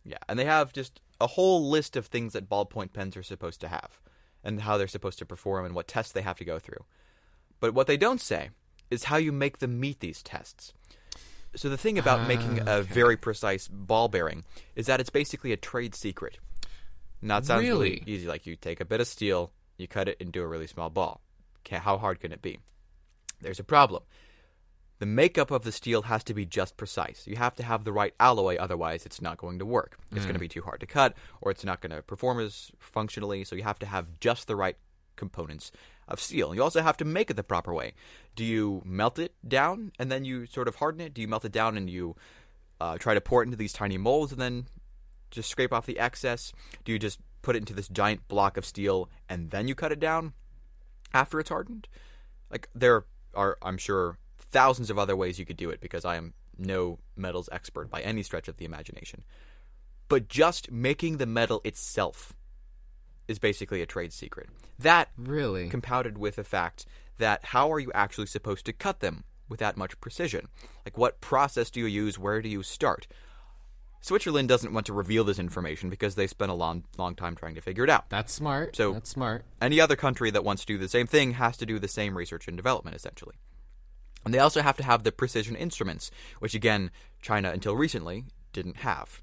Yeah, 0.06 0.18
and 0.30 0.38
they 0.38 0.46
have 0.46 0.74
just 0.74 1.02
a 1.20 1.28
whole 1.28 1.70
list 1.70 1.96
of 1.96 2.06
things 2.08 2.34
that 2.34 2.50
ballpoint 2.50 2.94
pens 2.94 3.16
are 3.18 3.24
supposed 3.24 3.62
to 3.62 3.68
have 3.68 4.00
and 4.44 4.62
how 4.62 4.78
they're 4.78 4.88
supposed 4.88 5.20
to 5.20 5.26
perform 5.26 5.66
and 5.66 5.76
what 5.76 5.88
tests 5.88 6.12
they 6.12 6.22
have 6.22 6.38
to 6.38 6.46
go 6.46 6.60
through. 6.60 6.84
But 7.60 7.74
what 7.74 7.88
they 7.88 7.98
don't 7.98 8.22
say 8.22 8.50
is 8.90 9.06
how 9.06 9.18
you 9.18 9.32
make 9.32 9.60
them 9.60 9.80
meet 9.80 10.00
these 10.00 10.24
tests. 10.24 10.74
So 11.56 11.70
the 11.70 11.78
thing 11.78 12.00
about 12.00 12.22
ah, 12.22 12.28
making 12.28 12.62
a 12.66 12.82
very 12.82 13.18
precise 13.18 13.68
ball 13.68 14.08
bearing 14.08 14.44
is 14.76 14.88
that 14.88 15.00
it's 15.00 15.10
basically 15.10 15.52
a 15.52 15.58
trade 15.58 15.94
secret. 15.94 16.40
Not 17.22 17.46
sounds 17.46 17.62
really, 17.62 17.90
Really? 17.92 18.04
easy 18.08 18.28
like 18.28 18.48
you 18.48 18.56
take 18.56 18.80
a 18.80 18.86
bit 18.86 19.00
of 19.02 19.08
steel, 19.08 19.52
you 19.78 19.88
cut 19.88 20.08
it 20.08 20.18
into 20.20 20.42
a 20.42 20.48
really 20.48 20.66
small 20.66 20.90
ball. 20.90 21.22
How 21.70 21.98
hard 21.98 22.20
can 22.20 22.32
it 22.32 22.42
be? 22.42 22.60
There's 23.42 23.60
a 23.60 23.64
problem. 23.64 24.04
the 25.00 25.06
makeup 25.08 25.50
of 25.50 25.64
the 25.64 25.72
steel 25.72 26.04
has 26.04 26.24
to 26.26 26.34
be 26.34 26.46
just 26.46 26.78
precise. 26.78 27.26
You 27.26 27.36
have 27.36 27.56
to 27.56 27.64
have 27.64 27.84
the 27.86 27.92
right 27.92 28.14
alloy, 28.20 28.58
otherwise, 28.58 29.04
it's 29.04 29.20
not 29.20 29.38
going 29.38 29.58
to 29.58 29.66
work. 29.66 29.98
It's 30.12 30.26
going 30.26 30.36
to 30.36 30.40
be 30.40 30.48
too 30.48 30.62
hard 30.62 30.80
to 30.82 30.86
cut, 30.86 31.16
or 31.42 31.50
it's 31.50 31.66
not 31.66 31.82
going 31.82 31.90
to 31.90 32.04
perform 32.04 32.40
as 32.40 32.72
functionally. 32.78 33.44
So 33.44 33.56
you 33.56 33.64
have 33.64 33.80
to 33.80 33.88
have 33.88 34.20
just 34.20 34.46
the 34.46 34.56
right 34.56 34.78
components 35.16 35.72
of 36.08 36.20
steel. 36.20 36.54
You 36.54 36.62
also 36.62 36.84
have 36.84 36.98
to 36.98 37.06
make 37.06 37.32
it 37.32 37.34
the 37.34 37.44
proper 37.44 37.74
way. 37.74 37.94
Do 38.36 38.46
you 38.46 38.84
melt 38.86 39.18
it 39.18 39.34
down 39.48 39.92
and 39.98 40.12
then 40.12 40.24
you 40.24 40.46
sort 40.46 40.68
of 40.68 40.76
harden 40.76 41.02
it? 41.02 41.16
Do 41.16 41.22
you 41.22 41.28
melt 41.28 41.46
it 41.46 41.52
down 41.52 41.78
and 41.78 41.90
you 41.90 42.16
uh, 42.80 43.00
try 43.00 43.16
to 43.16 43.22
pour 43.22 43.42
it 43.42 43.46
into 43.46 43.58
these 43.58 43.74
tiny 43.74 43.98
molds 43.98 44.32
and 44.32 44.40
then 44.40 44.68
just 45.32 45.50
scrape 45.50 45.74
off 45.74 45.88
the 45.88 45.98
excess? 45.98 46.54
Do 46.86 46.92
you 46.92 47.00
just 47.00 47.20
put 47.42 47.56
it 47.56 47.60
into 47.60 47.74
this 47.74 47.88
giant 47.88 48.28
block 48.28 48.56
of 48.56 48.66
steel 48.66 49.10
and 49.28 49.50
then 49.50 49.68
you 49.68 49.74
cut 49.74 49.92
it 49.92 50.00
down 50.00 50.34
after 51.14 51.40
it's 51.40 51.50
hardened? 51.50 51.88
Like 52.50 52.70
there 52.76 53.06
are, 53.34 53.58
I'm 53.62 53.78
sure, 53.78 54.18
thousands 54.38 54.90
of 54.90 55.00
other 55.00 55.16
ways 55.16 55.40
you 55.40 55.46
could 55.46 55.58
do 55.58 55.70
it 55.70 55.80
because 55.80 56.06
I 56.06 56.16
am 56.16 56.34
no 56.58 57.00
metals 57.16 57.50
expert 57.52 57.90
by 57.90 58.02
any 58.02 58.24
stretch 58.24 58.48
of 58.48 58.58
the 58.58 58.66
imagination. 58.66 59.24
But 60.10 60.28
just 60.28 60.72
making 60.72 61.18
the 61.18 61.26
metal 61.26 61.62
itself 61.64 62.34
is 63.28 63.40
basically 63.40 63.82
a 63.82 63.86
trade 63.86 64.12
secret. 64.12 64.50
That 64.78 65.10
Really? 65.18 65.70
compounded 65.70 66.18
with 66.18 66.36
the 66.36 66.44
fact 66.44 66.86
that 67.18 67.46
how 67.46 67.72
are 67.72 67.80
you 67.80 67.92
actually 67.94 68.28
supposed 68.28 68.66
to 68.66 68.74
cut 68.74 69.00
them 69.00 69.24
with 69.48 69.60
that 69.60 69.78
much 69.78 70.00
precision? 70.02 70.48
Like, 70.86 70.98
what 70.98 71.22
process 71.22 71.70
do 71.70 71.80
you 71.80 71.86
use? 71.86 72.20
Where 72.20 72.42
do 72.42 72.50
you 72.50 72.64
start? 72.64 73.08
Switzerland 74.02 74.50
doesn't 74.50 74.74
want 74.74 74.88
to 74.88 74.94
reveal 74.94 75.24
this 75.24 75.38
information 75.40 75.90
because 75.90 76.16
they 76.16 76.26
spent 76.28 76.52
a 76.52 76.56
long, 76.56 76.84
long 76.98 77.14
time 77.16 77.36
trying 77.36 77.54
to 77.56 77.62
figure 77.62 77.84
it 77.84 77.90
out. 77.90 78.10
That's 78.10 78.34
smart. 78.34 78.76
So- 78.76 78.94
That's 78.94 79.10
smart. 79.10 79.46
Any 79.62 79.80
other 79.80 79.96
country 79.96 80.32
that 80.32 80.44
wants 80.44 80.64
to 80.66 80.74
do 80.74 80.78
the 80.80 80.90
same 80.90 81.06
thing 81.08 81.34
has 81.34 81.56
to 81.58 81.66
do 81.66 81.78
the 81.80 81.88
same 81.88 82.18
research 82.18 82.48
and 82.48 82.58
development, 82.58 82.96
essentially. 82.96 83.36
And 84.26 84.34
they 84.34 84.40
also 84.40 84.62
have 84.62 84.78
to 84.78 84.84
have 84.84 85.04
the 85.04 85.12
precision 85.12 85.56
instruments, 85.56 86.12
which 86.40 86.54
again, 86.56 86.92
China 87.22 87.52
until 87.52 87.76
recently 87.76 88.26
didn't 88.54 88.78
have. 88.78 89.22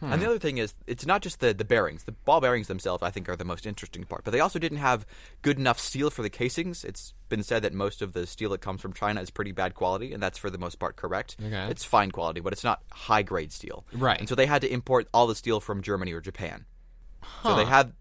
And 0.00 0.12
the 0.12 0.26
hmm. 0.26 0.30
other 0.30 0.38
thing 0.38 0.58
is, 0.58 0.74
it's 0.86 1.04
not 1.04 1.20
just 1.20 1.40
the, 1.40 1.52
the 1.52 1.64
bearings. 1.64 2.04
The 2.04 2.12
ball 2.12 2.40
bearings 2.40 2.68
themselves, 2.68 3.02
I 3.02 3.10
think, 3.10 3.28
are 3.28 3.36
the 3.36 3.44
most 3.44 3.66
interesting 3.66 4.04
part. 4.04 4.24
But 4.24 4.30
they 4.30 4.40
also 4.40 4.58
didn't 4.58 4.78
have 4.78 5.06
good 5.42 5.58
enough 5.58 5.78
steel 5.78 6.10
for 6.10 6.22
the 6.22 6.30
casings. 6.30 6.84
It's 6.84 7.12
been 7.28 7.42
said 7.42 7.62
that 7.62 7.74
most 7.74 8.00
of 8.00 8.12
the 8.12 8.26
steel 8.26 8.50
that 8.50 8.60
comes 8.60 8.80
from 8.80 8.92
China 8.92 9.20
is 9.20 9.30
pretty 9.30 9.52
bad 9.52 9.74
quality, 9.74 10.12
and 10.12 10.22
that's 10.22 10.38
for 10.38 10.48
the 10.48 10.58
most 10.58 10.78
part 10.78 10.96
correct. 10.96 11.36
Okay. 11.44 11.66
It's 11.70 11.84
fine 11.84 12.10
quality, 12.10 12.40
but 12.40 12.52
it's 12.52 12.64
not 12.64 12.82
high 12.90 13.22
grade 13.22 13.52
steel. 13.52 13.84
Right. 13.92 14.18
And 14.18 14.28
so 14.28 14.34
they 14.34 14.46
had 14.46 14.62
to 14.62 14.72
import 14.72 15.08
all 15.12 15.26
the 15.26 15.34
steel 15.34 15.60
from 15.60 15.82
Germany 15.82 16.12
or 16.12 16.20
Japan. 16.20 16.64
So 17.42 17.54
they 17.54 17.66
had 17.66 17.92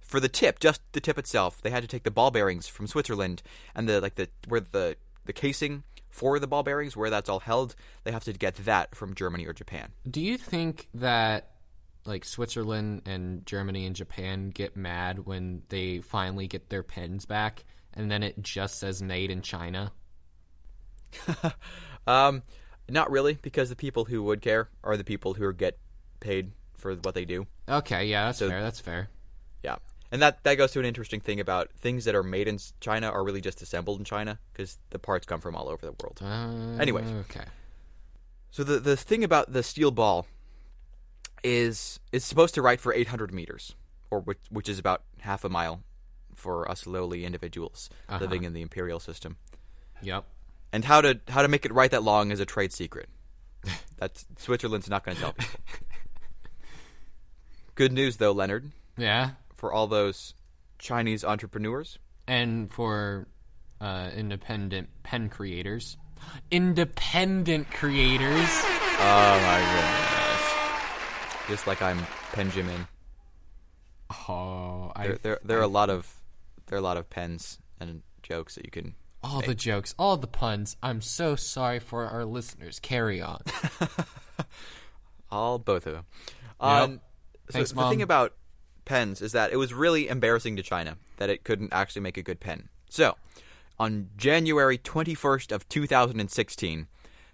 for 0.00 0.20
the 0.20 0.28
tip, 0.28 0.60
just 0.60 0.80
the 0.92 1.00
tip 1.00 1.18
itself, 1.18 1.60
they 1.60 1.70
had 1.70 1.82
to 1.82 1.88
take 1.88 2.04
the 2.04 2.10
ball 2.10 2.30
bearings 2.30 2.68
from 2.68 2.86
Switzerland 2.86 3.42
and 3.74 3.88
the 3.88 4.00
like 4.00 4.14
the 4.14 4.28
where 4.48 4.60
the 4.60 4.96
the 5.24 5.32
casing 5.32 5.82
for 6.16 6.38
the 6.38 6.46
ball 6.46 6.62
bearings 6.62 6.96
where 6.96 7.10
that's 7.10 7.28
all 7.28 7.40
held, 7.40 7.74
they 8.04 8.12
have 8.12 8.24
to 8.24 8.32
get 8.32 8.54
that 8.64 8.94
from 8.94 9.14
Germany 9.14 9.46
or 9.46 9.52
Japan. 9.52 9.90
Do 10.10 10.20
you 10.22 10.38
think 10.38 10.88
that 10.94 11.50
like 12.06 12.24
Switzerland 12.24 13.02
and 13.04 13.44
Germany 13.44 13.84
and 13.84 13.94
Japan 13.94 14.48
get 14.50 14.76
mad 14.76 15.26
when 15.26 15.62
they 15.68 15.98
finally 16.00 16.46
get 16.46 16.70
their 16.70 16.82
pens 16.82 17.26
back 17.26 17.64
and 17.92 18.10
then 18.10 18.22
it 18.22 18.40
just 18.40 18.78
says 18.78 19.02
made 19.02 19.30
in 19.30 19.42
China? 19.42 19.92
Um, 22.06 22.44
not 22.88 23.10
really, 23.10 23.34
because 23.42 23.68
the 23.68 23.74
people 23.74 24.04
who 24.04 24.22
would 24.22 24.40
care 24.40 24.68
are 24.84 24.96
the 24.96 25.02
people 25.02 25.34
who 25.34 25.52
get 25.52 25.76
paid 26.20 26.52
for 26.76 26.94
what 26.94 27.16
they 27.16 27.24
do. 27.24 27.44
Okay, 27.68 28.06
yeah, 28.06 28.26
that's 28.26 28.38
So- 28.38 28.48
fair. 28.48 28.62
That's 28.62 28.78
fair. 28.78 29.08
Yeah, 29.64 29.76
and 30.12 30.22
that 30.22 30.42
that 30.44 30.54
goes 30.56 30.72
to 30.72 30.78
an 30.80 30.84
interesting 30.86 31.20
thing 31.20 31.40
about 31.40 31.70
things 31.72 32.04
that 32.04 32.14
are 32.14 32.22
made 32.22 32.48
in 32.48 32.58
China 32.80 33.08
are 33.10 33.24
really 33.24 33.40
just 33.40 33.62
assembled 33.62 33.98
in 33.98 34.04
China 34.04 34.38
because 34.52 34.78
the 34.90 34.98
parts 34.98 35.26
come 35.26 35.40
from 35.40 35.54
all 35.56 35.68
over 35.68 35.84
the 35.86 35.92
world. 36.02 36.18
Uh, 36.22 36.80
Anyways. 36.80 37.06
okay. 37.30 37.44
So 38.50 38.64
the 38.64 38.78
the 38.80 38.96
thing 38.96 39.22
about 39.24 39.52
the 39.52 39.62
steel 39.62 39.90
ball 39.90 40.26
is 41.44 42.00
it's 42.12 42.24
supposed 42.24 42.54
to 42.54 42.62
write 42.62 42.80
for 42.80 42.92
800 42.92 43.32
meters, 43.32 43.74
or 44.10 44.20
which, 44.20 44.38
which 44.50 44.68
is 44.68 44.78
about 44.78 45.02
half 45.20 45.44
a 45.44 45.48
mile 45.48 45.82
for 46.34 46.68
us 46.70 46.86
lowly 46.86 47.24
individuals 47.24 47.88
Uh-huh. 48.08 48.18
living 48.20 48.44
in 48.44 48.52
the 48.52 48.62
imperial 48.62 49.00
system. 49.00 49.36
Yep. 50.02 50.24
And 50.72 50.84
how 50.84 51.00
to 51.00 51.20
how 51.28 51.42
to 51.42 51.48
make 51.48 51.64
it 51.64 51.72
write 51.72 51.90
that 51.92 52.02
long 52.02 52.30
is 52.30 52.40
a 52.40 52.46
trade 52.46 52.72
secret. 52.72 53.08
That's 53.98 54.26
Switzerland's 54.38 54.88
not 54.90 55.04
going 55.04 55.16
to 55.16 55.22
tell 55.22 55.32
people. 55.32 55.60
Good 57.74 57.92
news 57.92 58.16
though, 58.16 58.32
Leonard, 58.32 58.70
Yeah. 58.96 59.30
For 59.56 59.72
all 59.72 59.86
those 59.86 60.34
Chinese 60.78 61.24
entrepreneurs. 61.24 61.98
And 62.28 62.72
for 62.72 63.28
uh, 63.80 64.10
independent 64.16 64.88
pen 65.04 65.28
creators, 65.28 65.96
independent 66.50 67.70
creators. 67.70 68.48
Oh 68.98 69.40
my 69.44 69.60
goodness! 69.74 71.48
Just 71.48 71.66
like 71.68 71.82
I'm 71.82 72.04
Benjamin. 72.34 72.88
Oh, 74.10 74.90
I 74.96 75.06
There, 75.06 75.18
there, 75.22 75.38
there 75.44 75.58
are 75.58 75.62
a 75.62 75.68
lot 75.68 75.88
of 75.88 76.12
there 76.66 76.76
are 76.76 76.80
a 76.80 76.84
lot 76.84 76.96
of 76.96 77.08
pens 77.08 77.58
and 77.78 78.02
jokes 78.22 78.56
that 78.56 78.64
you 78.64 78.70
can 78.72 78.94
all 79.22 79.40
the 79.40 79.54
jokes, 79.54 79.94
all 79.98 80.16
the 80.16 80.26
puns. 80.26 80.76
I'm 80.82 81.00
so 81.00 81.36
sorry 81.36 81.80
for 81.80 82.06
our 82.06 82.24
listeners. 82.24 82.78
Carry 82.78 83.20
on. 83.20 83.40
All 85.30 85.58
both 85.58 85.86
of 85.86 85.94
them. 85.94 86.04
Um, 86.60 87.00
so 87.48 87.52
Thanks, 87.52 87.70
the 87.70 87.76
Mom. 87.76 87.90
thing 87.90 88.02
about 88.02 88.34
pens 88.86 89.20
is 89.20 89.32
that 89.32 89.52
it 89.52 89.56
was 89.56 89.74
really 89.74 90.08
embarrassing 90.08 90.56
to 90.56 90.62
China 90.62 90.96
that 91.18 91.28
it 91.28 91.44
couldn't 91.44 91.72
actually 91.72 92.00
make 92.00 92.16
a 92.16 92.22
good 92.22 92.40
pen. 92.40 92.70
So, 92.88 93.16
on 93.78 94.08
January 94.16 94.78
21st 94.78 95.52
of 95.52 95.68
2016, 95.68 96.86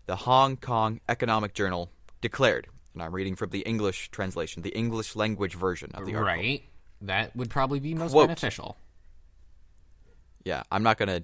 the 0.06 0.16
Hong 0.16 0.56
Kong 0.56 1.00
Economic 1.08 1.54
Journal 1.54 1.90
declared, 2.20 2.66
and 2.94 3.02
I'm 3.02 3.14
reading 3.14 3.36
from 3.36 3.50
the 3.50 3.60
English 3.60 4.10
translation, 4.10 4.62
the 4.62 4.76
English 4.76 5.14
language 5.14 5.54
version 5.54 5.92
of 5.94 6.04
the 6.06 6.16
article. 6.16 6.42
Right. 6.42 6.62
That 7.02 7.36
would 7.36 7.50
probably 7.50 7.78
be 7.78 7.94
most 7.94 8.12
Quote. 8.12 8.28
beneficial. 8.28 8.76
Yeah, 10.44 10.62
I'm 10.72 10.82
not 10.82 10.98
going 10.98 11.08
to 11.08 11.22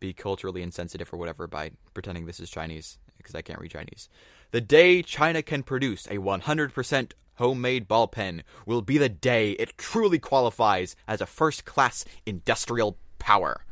be 0.00 0.12
culturally 0.12 0.62
insensitive 0.62 1.12
or 1.12 1.18
whatever 1.18 1.46
by 1.46 1.72
pretending 1.92 2.26
this 2.26 2.40
is 2.40 2.48
Chinese 2.48 2.98
because 3.16 3.34
I 3.34 3.42
can't 3.42 3.60
read 3.60 3.72
Chinese. 3.72 4.08
The 4.52 4.60
day 4.60 5.02
China 5.02 5.42
can 5.42 5.62
produce 5.62 6.06
a 6.06 6.18
100% 6.18 7.12
homemade 7.38 7.88
ball 7.88 8.08
pen 8.08 8.42
will 8.66 8.82
be 8.82 8.98
the 8.98 9.08
day 9.08 9.52
it 9.52 9.76
truly 9.78 10.18
qualifies 10.18 10.94
as 11.06 11.20
a 11.20 11.26
first 11.26 11.64
class 11.64 12.04
industrial 12.26 12.98
power. 13.18 13.64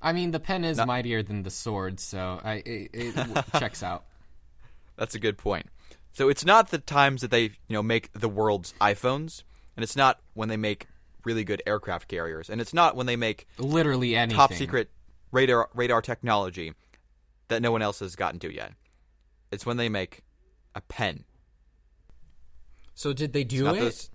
I 0.00 0.12
mean, 0.12 0.32
the 0.32 0.40
pen 0.40 0.64
is 0.64 0.78
mightier 0.78 1.22
than 1.22 1.44
the 1.44 1.50
sword, 1.50 1.98
so 1.98 2.40
I 2.44 2.54
it, 2.66 2.90
it 2.92 3.44
checks 3.58 3.82
out. 3.82 4.04
That's 4.96 5.14
a 5.14 5.18
good 5.18 5.38
point. 5.38 5.66
So 6.12 6.28
it's 6.28 6.44
not 6.44 6.70
the 6.70 6.78
times 6.78 7.22
that 7.22 7.30
they, 7.30 7.42
you 7.42 7.50
know, 7.70 7.82
make 7.82 8.12
the 8.12 8.28
world's 8.28 8.74
iPhones, 8.80 9.42
and 9.76 9.82
it's 9.82 9.96
not 9.96 10.20
when 10.34 10.48
they 10.48 10.56
make 10.56 10.86
really 11.24 11.42
good 11.42 11.62
aircraft 11.66 12.06
carriers, 12.06 12.50
and 12.50 12.60
it's 12.60 12.74
not 12.74 12.94
when 12.94 13.06
they 13.06 13.16
make 13.16 13.48
Literally 13.58 14.14
anything. 14.14 14.36
top 14.36 14.52
secret 14.52 14.90
radar 15.32 15.68
radar 15.74 16.02
technology 16.02 16.74
that 17.48 17.62
no 17.62 17.72
one 17.72 17.82
else 17.82 17.98
has 18.00 18.14
gotten 18.14 18.38
to 18.40 18.54
yet. 18.54 18.72
It's 19.50 19.64
when 19.64 19.76
they 19.76 19.88
make 19.88 20.22
a 20.74 20.80
pen. 20.80 21.24
So 22.94 23.12
did 23.12 23.32
they 23.32 23.44
do 23.44 23.66
it? 23.68 23.78
those- 23.80 24.10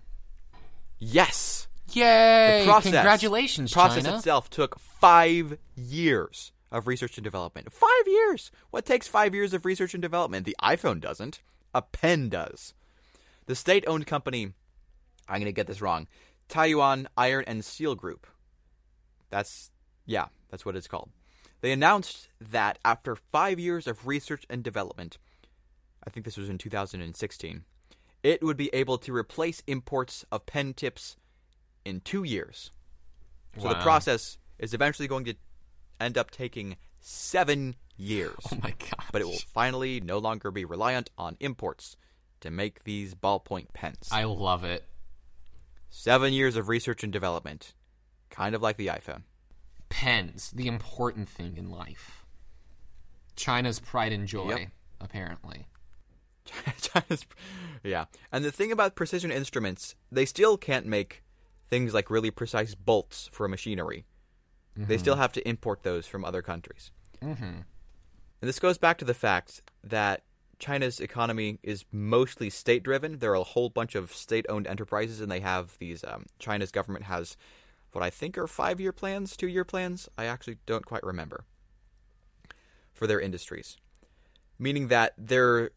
Yes. 0.98 1.66
Yay! 1.92 2.62
Congratulations. 2.64 2.64
The 2.64 2.70
process. 2.70 2.92
Congratulations, 2.92 3.72
process 3.72 4.04
China. 4.04 4.16
itself 4.18 4.50
took 4.50 4.78
five 4.78 5.58
years 5.74 6.52
of 6.70 6.86
research 6.86 7.16
and 7.18 7.24
development. 7.24 7.72
Five 7.72 8.06
years. 8.06 8.50
What 8.70 8.84
takes 8.86 9.08
five 9.08 9.34
years 9.34 9.52
of 9.54 9.64
research 9.64 9.94
and 9.94 10.00
development? 10.02 10.46
The 10.46 10.56
iPhone 10.62 11.00
doesn't. 11.00 11.40
A 11.74 11.82
pen 11.82 12.28
does. 12.28 12.74
The 13.46 13.54
state-owned 13.56 14.06
company. 14.06 14.52
I'm 15.28 15.36
going 15.40 15.46
to 15.46 15.52
get 15.52 15.66
this 15.66 15.80
wrong. 15.80 16.06
Taiyuan 16.48 17.06
Iron 17.16 17.44
and 17.46 17.64
Steel 17.64 17.94
Group. 17.94 18.26
That's 19.30 19.70
yeah, 20.06 20.26
that's 20.50 20.64
what 20.64 20.76
it's 20.76 20.88
called. 20.88 21.10
They 21.60 21.72
announced 21.72 22.28
that 22.40 22.78
after 22.84 23.14
five 23.16 23.58
years 23.60 23.86
of 23.86 24.06
research 24.06 24.44
and 24.50 24.62
development, 24.62 25.18
I 26.06 26.10
think 26.10 26.24
this 26.24 26.36
was 26.36 26.48
in 26.48 26.58
2016, 26.58 27.64
it 28.22 28.42
would 28.42 28.56
be 28.56 28.70
able 28.72 28.98
to 28.98 29.14
replace 29.14 29.62
imports 29.66 30.24
of 30.32 30.46
pen 30.46 30.74
tips 30.74 31.16
in 31.84 32.00
two 32.00 32.24
years. 32.24 32.70
So 33.58 33.68
the 33.68 33.74
process 33.76 34.38
is 34.58 34.74
eventually 34.74 35.08
going 35.08 35.24
to 35.24 35.34
end 36.00 36.16
up 36.16 36.30
taking 36.30 36.76
seven 37.00 37.74
years. 37.96 38.34
Oh 38.52 38.56
my 38.62 38.70
god! 38.78 39.04
But 39.12 39.22
it 39.22 39.26
will 39.26 39.38
finally 39.52 40.00
no 40.00 40.18
longer 40.18 40.50
be 40.50 40.64
reliant 40.64 41.10
on 41.18 41.36
imports 41.40 41.96
to 42.40 42.50
make 42.50 42.84
these 42.84 43.14
ballpoint 43.14 43.72
pens. 43.74 44.08
I 44.10 44.24
love 44.24 44.64
it. 44.64 44.84
Seven 45.90 46.32
years 46.32 46.56
of 46.56 46.68
research 46.68 47.02
and 47.02 47.12
development. 47.12 47.74
Kind 48.30 48.54
of 48.54 48.62
like 48.62 48.76
the 48.76 48.86
iPhone. 48.86 49.22
Pens, 49.88 50.50
the 50.52 50.68
important 50.68 51.28
thing 51.28 51.56
in 51.56 51.68
life. 51.70 52.24
China's 53.34 53.80
pride 53.80 54.12
and 54.12 54.26
joy, 54.28 54.50
Yep. 54.50 54.68
apparently. 55.00 55.66
China's, 56.80 57.26
yeah. 57.82 58.06
And 58.32 58.44
the 58.44 58.52
thing 58.52 58.72
about 58.72 58.94
precision 58.94 59.30
instruments, 59.30 59.94
they 60.10 60.24
still 60.24 60.56
can't 60.56 60.86
make 60.86 61.22
things 61.68 61.94
like 61.94 62.10
really 62.10 62.30
precise 62.30 62.74
bolts 62.74 63.28
for 63.32 63.46
machinery. 63.48 64.04
They 64.76 64.98
still 64.98 65.16
have 65.16 65.32
to 65.32 65.46
import 65.46 65.82
those 65.82 66.06
from 66.06 66.24
other 66.24 66.42
countries. 66.42 66.90
Mm-hmm. 67.22 67.42
And 67.44 68.48
this 68.48 68.58
goes 68.58 68.78
back 68.78 68.98
to 68.98 69.04
the 69.04 69.14
fact 69.14 69.62
that 69.84 70.22
China's 70.58 71.00
economy 71.00 71.58
is 71.62 71.84
mostly 71.92 72.50
state 72.50 72.82
driven. 72.82 73.18
There 73.18 73.32
are 73.32 73.34
a 73.34 73.42
whole 73.42 73.68
bunch 73.68 73.94
of 73.94 74.12
state 74.12 74.46
owned 74.48 74.66
enterprises, 74.66 75.20
and 75.20 75.30
they 75.30 75.40
have 75.40 75.76
these. 75.78 76.04
Um, 76.04 76.26
China's 76.38 76.70
government 76.70 77.06
has 77.06 77.36
what 77.92 78.04
I 78.04 78.10
think 78.10 78.38
are 78.38 78.46
five 78.46 78.80
year 78.80 78.92
plans, 78.92 79.36
two 79.36 79.48
year 79.48 79.64
plans. 79.64 80.08
I 80.16 80.26
actually 80.26 80.58
don't 80.66 80.86
quite 80.86 81.02
remember 81.02 81.44
for 82.92 83.06
their 83.06 83.20
industries, 83.20 83.76
meaning 84.58 84.88
that 84.88 85.14
their 85.18 85.70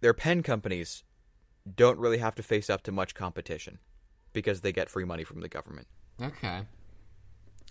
their 0.00 0.14
pen 0.14 0.42
companies 0.42 1.02
don't 1.74 1.98
really 1.98 2.18
have 2.18 2.34
to 2.36 2.42
face 2.42 2.70
up 2.70 2.82
to 2.84 2.92
much 2.92 3.14
competition 3.14 3.78
because 4.32 4.60
they 4.60 4.72
get 4.72 4.88
free 4.88 5.04
money 5.04 5.24
from 5.24 5.40
the 5.40 5.48
government. 5.48 5.86
Okay. 6.22 6.62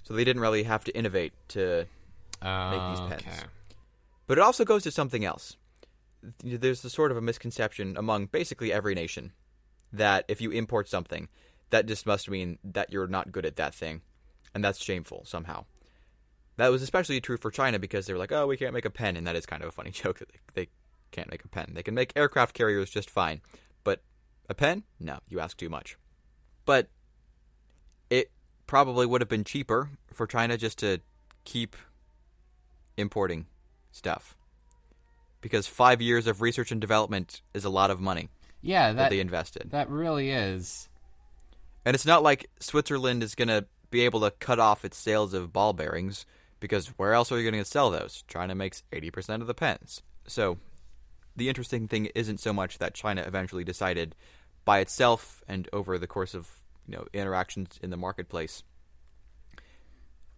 So 0.04 0.14
they 0.14 0.24
didn't 0.24 0.42
really 0.42 0.64
have 0.64 0.84
to 0.86 0.96
innovate 0.96 1.34
to 1.50 1.86
Uh, 2.42 2.90
these 2.90 3.00
pens. 3.10 3.22
Okay. 3.22 3.48
But 4.28 4.38
it 4.38 4.42
also 4.42 4.66
goes 4.66 4.84
to 4.84 4.92
something 4.92 5.24
else. 5.24 5.58
There's 6.44 6.84
a 6.84 6.90
sort 6.90 7.12
of 7.12 7.18
a 7.18 7.22
misconception 7.22 7.96
among 7.98 8.26
basically 8.28 8.74
every 8.74 8.96
nation 8.96 9.32
that 9.94 10.26
if 10.28 10.42
you 10.42 10.52
import 10.52 10.90
something, 10.90 11.30
that 11.70 11.86
just 11.86 12.06
must 12.06 12.30
mean 12.30 12.58
that 12.64 12.92
you're 12.92 13.08
not 13.08 13.32
good 13.32 13.46
at 13.46 13.56
that 13.56 13.74
thing, 13.74 14.02
and 14.54 14.64
that's 14.64 14.84
shameful 14.84 15.24
somehow. 15.26 15.66
That 16.58 16.70
was 16.70 16.82
especially 16.82 17.22
true 17.22 17.38
for 17.38 17.52
China 17.52 17.80
because 17.80 18.06
they 18.06 18.14
were 18.14 18.20
like, 18.20 18.32
"Oh, 18.32 18.48
we 18.48 18.58
can't 18.58 18.74
make 18.74 18.86
a 18.86 18.90
pen," 18.90 19.16
and 19.16 19.26
that 19.28 19.36
is 19.36 19.46
kind 19.46 19.62
of 19.62 19.70
a 19.70 19.72
funny 19.72 19.92
joke 20.02 20.20
that 20.20 20.30
they, 20.30 20.40
they 20.64 20.70
can't 21.16 21.32
make 21.32 21.44
a 21.46 21.48
pen. 21.48 21.72
They 21.74 21.84
can 21.84 21.94
make 21.96 22.12
aircraft 22.16 22.54
carriers 22.54 22.90
just 22.90 23.10
fine, 23.10 23.42
but 23.84 24.02
a 24.50 24.54
pen? 24.54 24.84
No, 25.00 25.20
you 25.30 25.40
ask 25.40 25.56
too 25.58 25.70
much. 25.70 25.98
But 26.66 26.90
it 28.10 28.32
probably 28.68 29.06
would 29.06 29.22
have 29.22 29.30
been 29.30 29.44
cheaper 29.44 29.90
for 30.12 30.28
China 30.28 30.58
just 30.58 30.78
to 30.80 31.00
keep 31.44 31.76
importing 32.98 33.46
stuff 33.92 34.36
because 35.42 35.68
five 35.68 36.02
years 36.02 36.28
of 36.28 36.42
research 36.42 36.72
and 36.72 36.82
development 36.82 37.42
is 37.54 37.66
a 37.66 37.70
lot 37.70 37.92
of 37.92 38.00
money 38.00 38.30
Yeah, 38.62 38.92
that, 38.92 38.96
that 38.98 39.10
they 39.10 39.20
invested. 39.20 39.70
that 39.72 39.90
really 39.90 40.32
is. 40.32 40.90
And 41.86 41.94
it's 41.94 42.06
not 42.06 42.24
like 42.24 42.50
Switzerland 42.60 43.22
is 43.22 43.36
going 43.36 43.48
to 43.50 43.66
be 43.92 44.02
able 44.02 44.22
to 44.22 44.32
cut 44.32 44.60
off 44.60 44.84
its 44.84 44.98
sales 44.98 45.34
of 45.34 45.54
ball 45.54 45.72
bearings 45.74 46.26
because 46.60 46.88
where 46.98 47.14
else 47.14 47.32
are 47.32 47.40
you 47.40 47.50
going 47.50 47.64
to 47.64 47.70
sell 47.70 47.92
those? 47.92 48.24
China 48.28 48.56
makes 48.56 48.82
80% 48.92 49.42
of 49.42 49.48
the 49.48 49.54
pens. 49.54 50.02
So 50.26 50.58
the 51.36 51.50
interesting 51.50 51.88
thing 51.88 52.08
isn't 52.16 52.40
so 52.40 52.54
much 52.54 52.78
that 52.78 52.94
China 52.94 53.24
eventually 53.26 53.64
decided 53.64 54.16
by 54.64 54.80
itself 54.80 55.44
and 55.48 55.70
over 55.74 55.98
the 55.98 56.08
course 56.08 56.34
of 56.34 56.50
you 56.88 56.96
know 56.96 57.06
interactions 57.14 57.80
in 57.82 57.90
the 57.90 57.98
marketplace, 57.98 58.64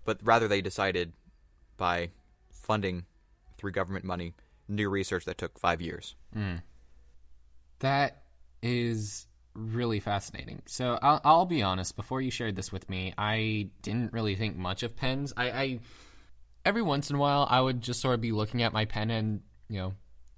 but 0.05 0.19
rather 0.23 0.47
they 0.47 0.61
decided 0.61 1.13
by 1.77 2.09
funding 2.51 3.05
through 3.57 3.71
government 3.71 4.05
money 4.05 4.33
new 4.67 4.89
research 4.89 5.25
that 5.25 5.37
took 5.37 5.57
five 5.57 5.81
years. 5.81 6.15
Mm. 6.35 6.61
That 7.79 8.23
is 8.61 9.27
really 9.53 9.99
fascinating. 9.99 10.61
So 10.65 10.99
I'll, 11.01 11.21
I'll 11.23 11.45
be 11.45 11.63
honest. 11.63 11.95
Before 11.95 12.21
you 12.21 12.31
shared 12.31 12.55
this 12.55 12.71
with 12.71 12.89
me, 12.89 13.13
I 13.17 13.69
didn't 13.81 14.13
really 14.13 14.35
think 14.35 14.55
much 14.57 14.83
of 14.83 14.95
pens. 14.95 15.33
I, 15.35 15.49
I 15.51 15.79
every 16.65 16.81
once 16.81 17.09
in 17.09 17.15
a 17.15 17.19
while 17.19 17.47
I 17.49 17.61
would 17.61 17.81
just 17.81 18.01
sort 18.01 18.15
of 18.15 18.21
be 18.21 18.31
looking 18.31 18.63
at 18.63 18.73
my 18.73 18.85
pen, 18.85 19.09
and 19.09 19.41
you 19.69 19.79
know, 19.79 19.93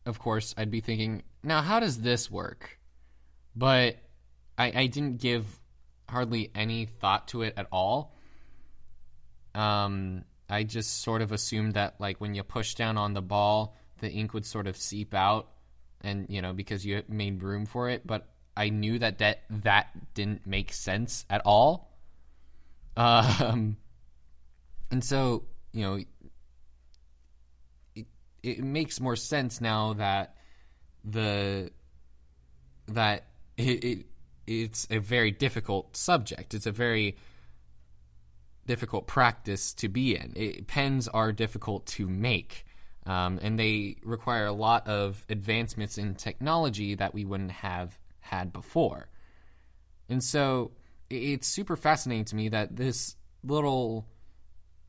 of 0.06 0.20
course, 0.20 0.54
I'd 0.58 0.72
be 0.72 0.82
thinking, 0.82 1.24
now 1.44 1.62
how 1.62 1.80
does 1.80 2.02
this 2.02 2.30
work? 2.30 2.80
But 3.56 3.98
I, 4.58 4.72
I 4.76 4.88
didn't 4.88 5.18
give 5.18 5.46
hardly 6.10 6.52
any 6.56 6.86
thought 6.86 7.28
to 7.30 7.44
it 7.44 7.54
at 7.58 7.68
all. 7.72 8.16
Um, 9.56 10.26
I 10.50 10.64
just 10.64 11.02
sort 11.02 11.22
of 11.22 11.32
assumed 11.32 11.74
that 11.74 11.96
like 12.00 12.20
when 12.20 12.34
you 12.34 12.44
push 12.44 12.76
down 12.76 12.98
on 12.98 13.14
the 13.14 13.22
ball, 13.22 13.76
the 14.00 14.10
ink 14.10 14.34
would 14.34 14.46
sort 14.46 14.68
of 14.68 14.78
seep 14.78 15.14
out, 15.14 15.50
and 16.02 16.26
you 16.30 16.42
know 16.42 16.54
because 16.54 16.86
you 16.86 17.04
made 17.08 17.44
room 17.44 17.66
for 17.66 17.90
it. 17.90 18.06
But 18.06 18.28
I 18.56 18.70
knew 18.70 19.00
that 19.00 19.20
that 19.20 19.44
that 19.50 20.14
didn't 20.14 20.48
make 20.48 20.74
sense 20.74 21.26
at 21.30 21.42
all. 21.46 21.88
Um, 22.98 23.78
and 24.92 25.02
so 25.02 25.46
you 25.72 25.84
know, 25.84 26.00
it, 28.44 28.64
makes 28.64 29.00
more 29.00 29.16
sense 29.16 29.62
now 29.62 29.94
that 29.94 30.36
the 31.04 31.72
that 32.88 33.26
it, 33.58 33.84
it 33.84 34.06
it's 34.48 34.88
a 34.90 35.00
very 35.00 35.32
difficult 35.32 35.96
subject. 35.96 36.54
It's 36.54 36.66
a 36.66 36.72
very 36.72 37.18
difficult 38.66 39.08
practice 39.08 39.74
to 39.76 39.90
be 39.90 40.16
in. 40.16 40.34
It, 40.36 40.68
pens 40.68 41.08
are 41.08 41.32
difficult 41.32 41.86
to 41.88 42.08
make, 42.08 42.66
um, 43.06 43.40
and 43.42 43.60
they 43.60 43.98
require 44.04 44.46
a 44.46 44.52
lot 44.52 44.88
of 44.88 45.26
advancements 45.30 45.98
in 45.98 46.16
technology 46.16 46.96
that 46.96 47.14
we 47.14 47.26
wouldn't 47.26 47.52
have 47.52 47.98
had 48.20 48.54
before. 48.54 49.10
And 50.08 50.24
so 50.24 50.72
it, 51.10 51.16
it's 51.16 51.48
super 51.48 51.76
fascinating 51.76 52.26
to 52.26 52.36
me 52.36 52.50
that 52.50 52.76
this 52.76 53.16
little 53.44 54.08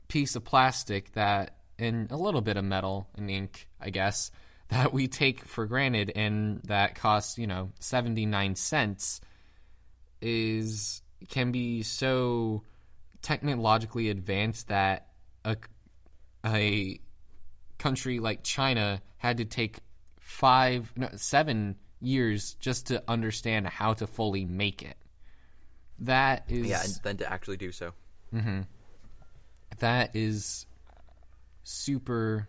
piece 0.08 0.36
of 0.36 0.44
plastic 0.44 1.12
that, 1.12 1.56
and 1.80 2.10
a 2.10 2.16
little 2.16 2.40
bit 2.40 2.56
of 2.56 2.64
metal 2.64 3.08
and 3.16 3.30
ink, 3.30 3.68
I 3.80 3.90
guess, 3.90 4.30
that 4.68 4.92
we 4.92 5.08
take 5.08 5.44
for 5.46 5.66
granted 5.66 6.12
and 6.14 6.60
that 6.64 6.94
costs, 6.94 7.38
you 7.38 7.46
know, 7.46 7.70
79 7.80 8.54
cents 8.54 9.20
is 10.20 11.02
can 11.28 11.52
be 11.52 11.82
so 11.82 12.62
technologically 13.22 14.08
advanced 14.08 14.68
that 14.68 15.08
a, 15.44 15.56
a 16.44 17.00
country 17.78 18.20
like 18.20 18.42
China 18.42 19.02
had 19.18 19.38
to 19.38 19.44
take 19.44 19.78
five, 20.20 20.92
no, 20.96 21.08
seven 21.16 21.76
years 22.00 22.54
just 22.60 22.86
to 22.86 23.02
understand 23.08 23.66
how 23.66 23.92
to 23.94 24.06
fully 24.06 24.44
make 24.44 24.82
it. 24.82 24.96
That 26.00 26.44
is 26.48 26.66
Yeah, 26.66 26.82
and 26.82 27.00
then 27.02 27.16
to 27.18 27.30
actually 27.30 27.58
do 27.58 27.72
so. 27.72 27.92
Mm-hmm. 28.32 28.60
that 29.80 30.14
is 30.14 30.66
super 31.62 32.48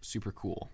super 0.00 0.32
cool. 0.32 0.70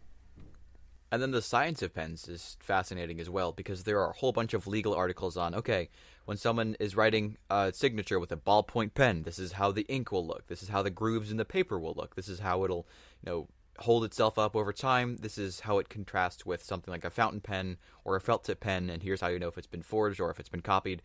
And 1.12 1.22
then 1.22 1.30
the 1.30 1.42
science 1.42 1.82
of 1.82 1.94
pens 1.94 2.26
is 2.28 2.56
fascinating 2.60 3.20
as 3.20 3.30
well 3.30 3.52
because 3.52 3.84
there 3.84 4.00
are 4.00 4.10
a 4.10 4.16
whole 4.16 4.32
bunch 4.32 4.54
of 4.54 4.66
legal 4.66 4.94
articles 4.94 5.36
on 5.36 5.54
okay, 5.54 5.88
when 6.24 6.36
someone 6.36 6.76
is 6.80 6.96
writing 6.96 7.36
a 7.48 7.72
signature 7.72 8.18
with 8.18 8.32
a 8.32 8.36
ballpoint 8.36 8.94
pen, 8.94 9.22
this 9.22 9.38
is 9.38 9.52
how 9.52 9.70
the 9.70 9.86
ink 9.88 10.10
will 10.10 10.26
look. 10.26 10.48
This 10.48 10.62
is 10.62 10.68
how 10.68 10.82
the 10.82 10.90
grooves 10.90 11.30
in 11.30 11.36
the 11.36 11.44
paper 11.44 11.78
will 11.78 11.94
look. 11.94 12.16
This 12.16 12.28
is 12.28 12.40
how 12.40 12.64
it'll, 12.64 12.86
you 13.22 13.30
know, 13.30 13.48
hold 13.78 14.04
itself 14.04 14.38
up 14.38 14.56
over 14.56 14.72
time. 14.72 15.16
This 15.18 15.38
is 15.38 15.60
how 15.60 15.78
it 15.78 15.88
contrasts 15.88 16.44
with 16.44 16.62
something 16.62 16.90
like 16.90 17.04
a 17.04 17.10
fountain 17.10 17.40
pen 17.40 17.76
or 18.04 18.16
a 18.16 18.20
felt 18.20 18.44
tip 18.44 18.60
pen, 18.60 18.90
and 18.90 19.02
here's 19.02 19.20
how 19.20 19.28
you 19.28 19.38
know 19.38 19.48
if 19.48 19.58
it's 19.58 19.66
been 19.66 19.82
forged 19.82 20.20
or 20.20 20.30
if 20.30 20.40
it's 20.40 20.48
been 20.48 20.62
copied. 20.62 21.02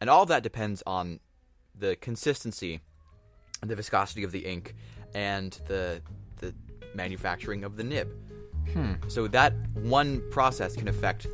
And 0.00 0.08
all 0.08 0.26
that 0.26 0.42
depends 0.42 0.82
on 0.86 1.20
the 1.74 1.96
consistency 1.96 2.80
and 3.60 3.70
the 3.70 3.76
viscosity 3.76 4.24
of 4.24 4.32
the 4.32 4.46
ink 4.46 4.74
and 5.14 5.58
the 5.66 6.00
the 6.38 6.54
manufacturing 6.94 7.64
of 7.64 7.76
the 7.76 7.84
nib. 7.84 8.08
Hmm. 8.72 8.94
So 9.08 9.26
that 9.28 9.54
one 9.74 10.22
process 10.30 10.76
can 10.76 10.88
affect 10.88 11.26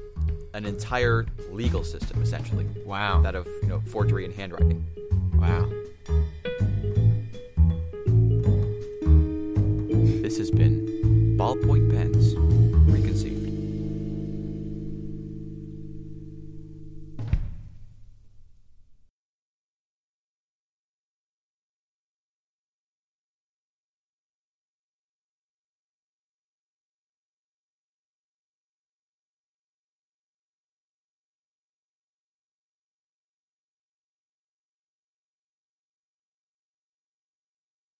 an 0.54 0.64
entire 0.64 1.26
legal 1.50 1.84
system, 1.84 2.22
essentially. 2.22 2.66
Wow. 2.84 3.20
That 3.22 3.34
of 3.34 3.46
you 3.62 3.68
know 3.68 3.80
forgery 3.80 4.24
and 4.24 4.34
handwriting. 4.34 4.86
Wow. 5.34 5.70
This 10.22 10.38
has 10.38 10.50
been 10.50 11.36
Ballpoint 11.38 11.90
Pens. 11.90 12.47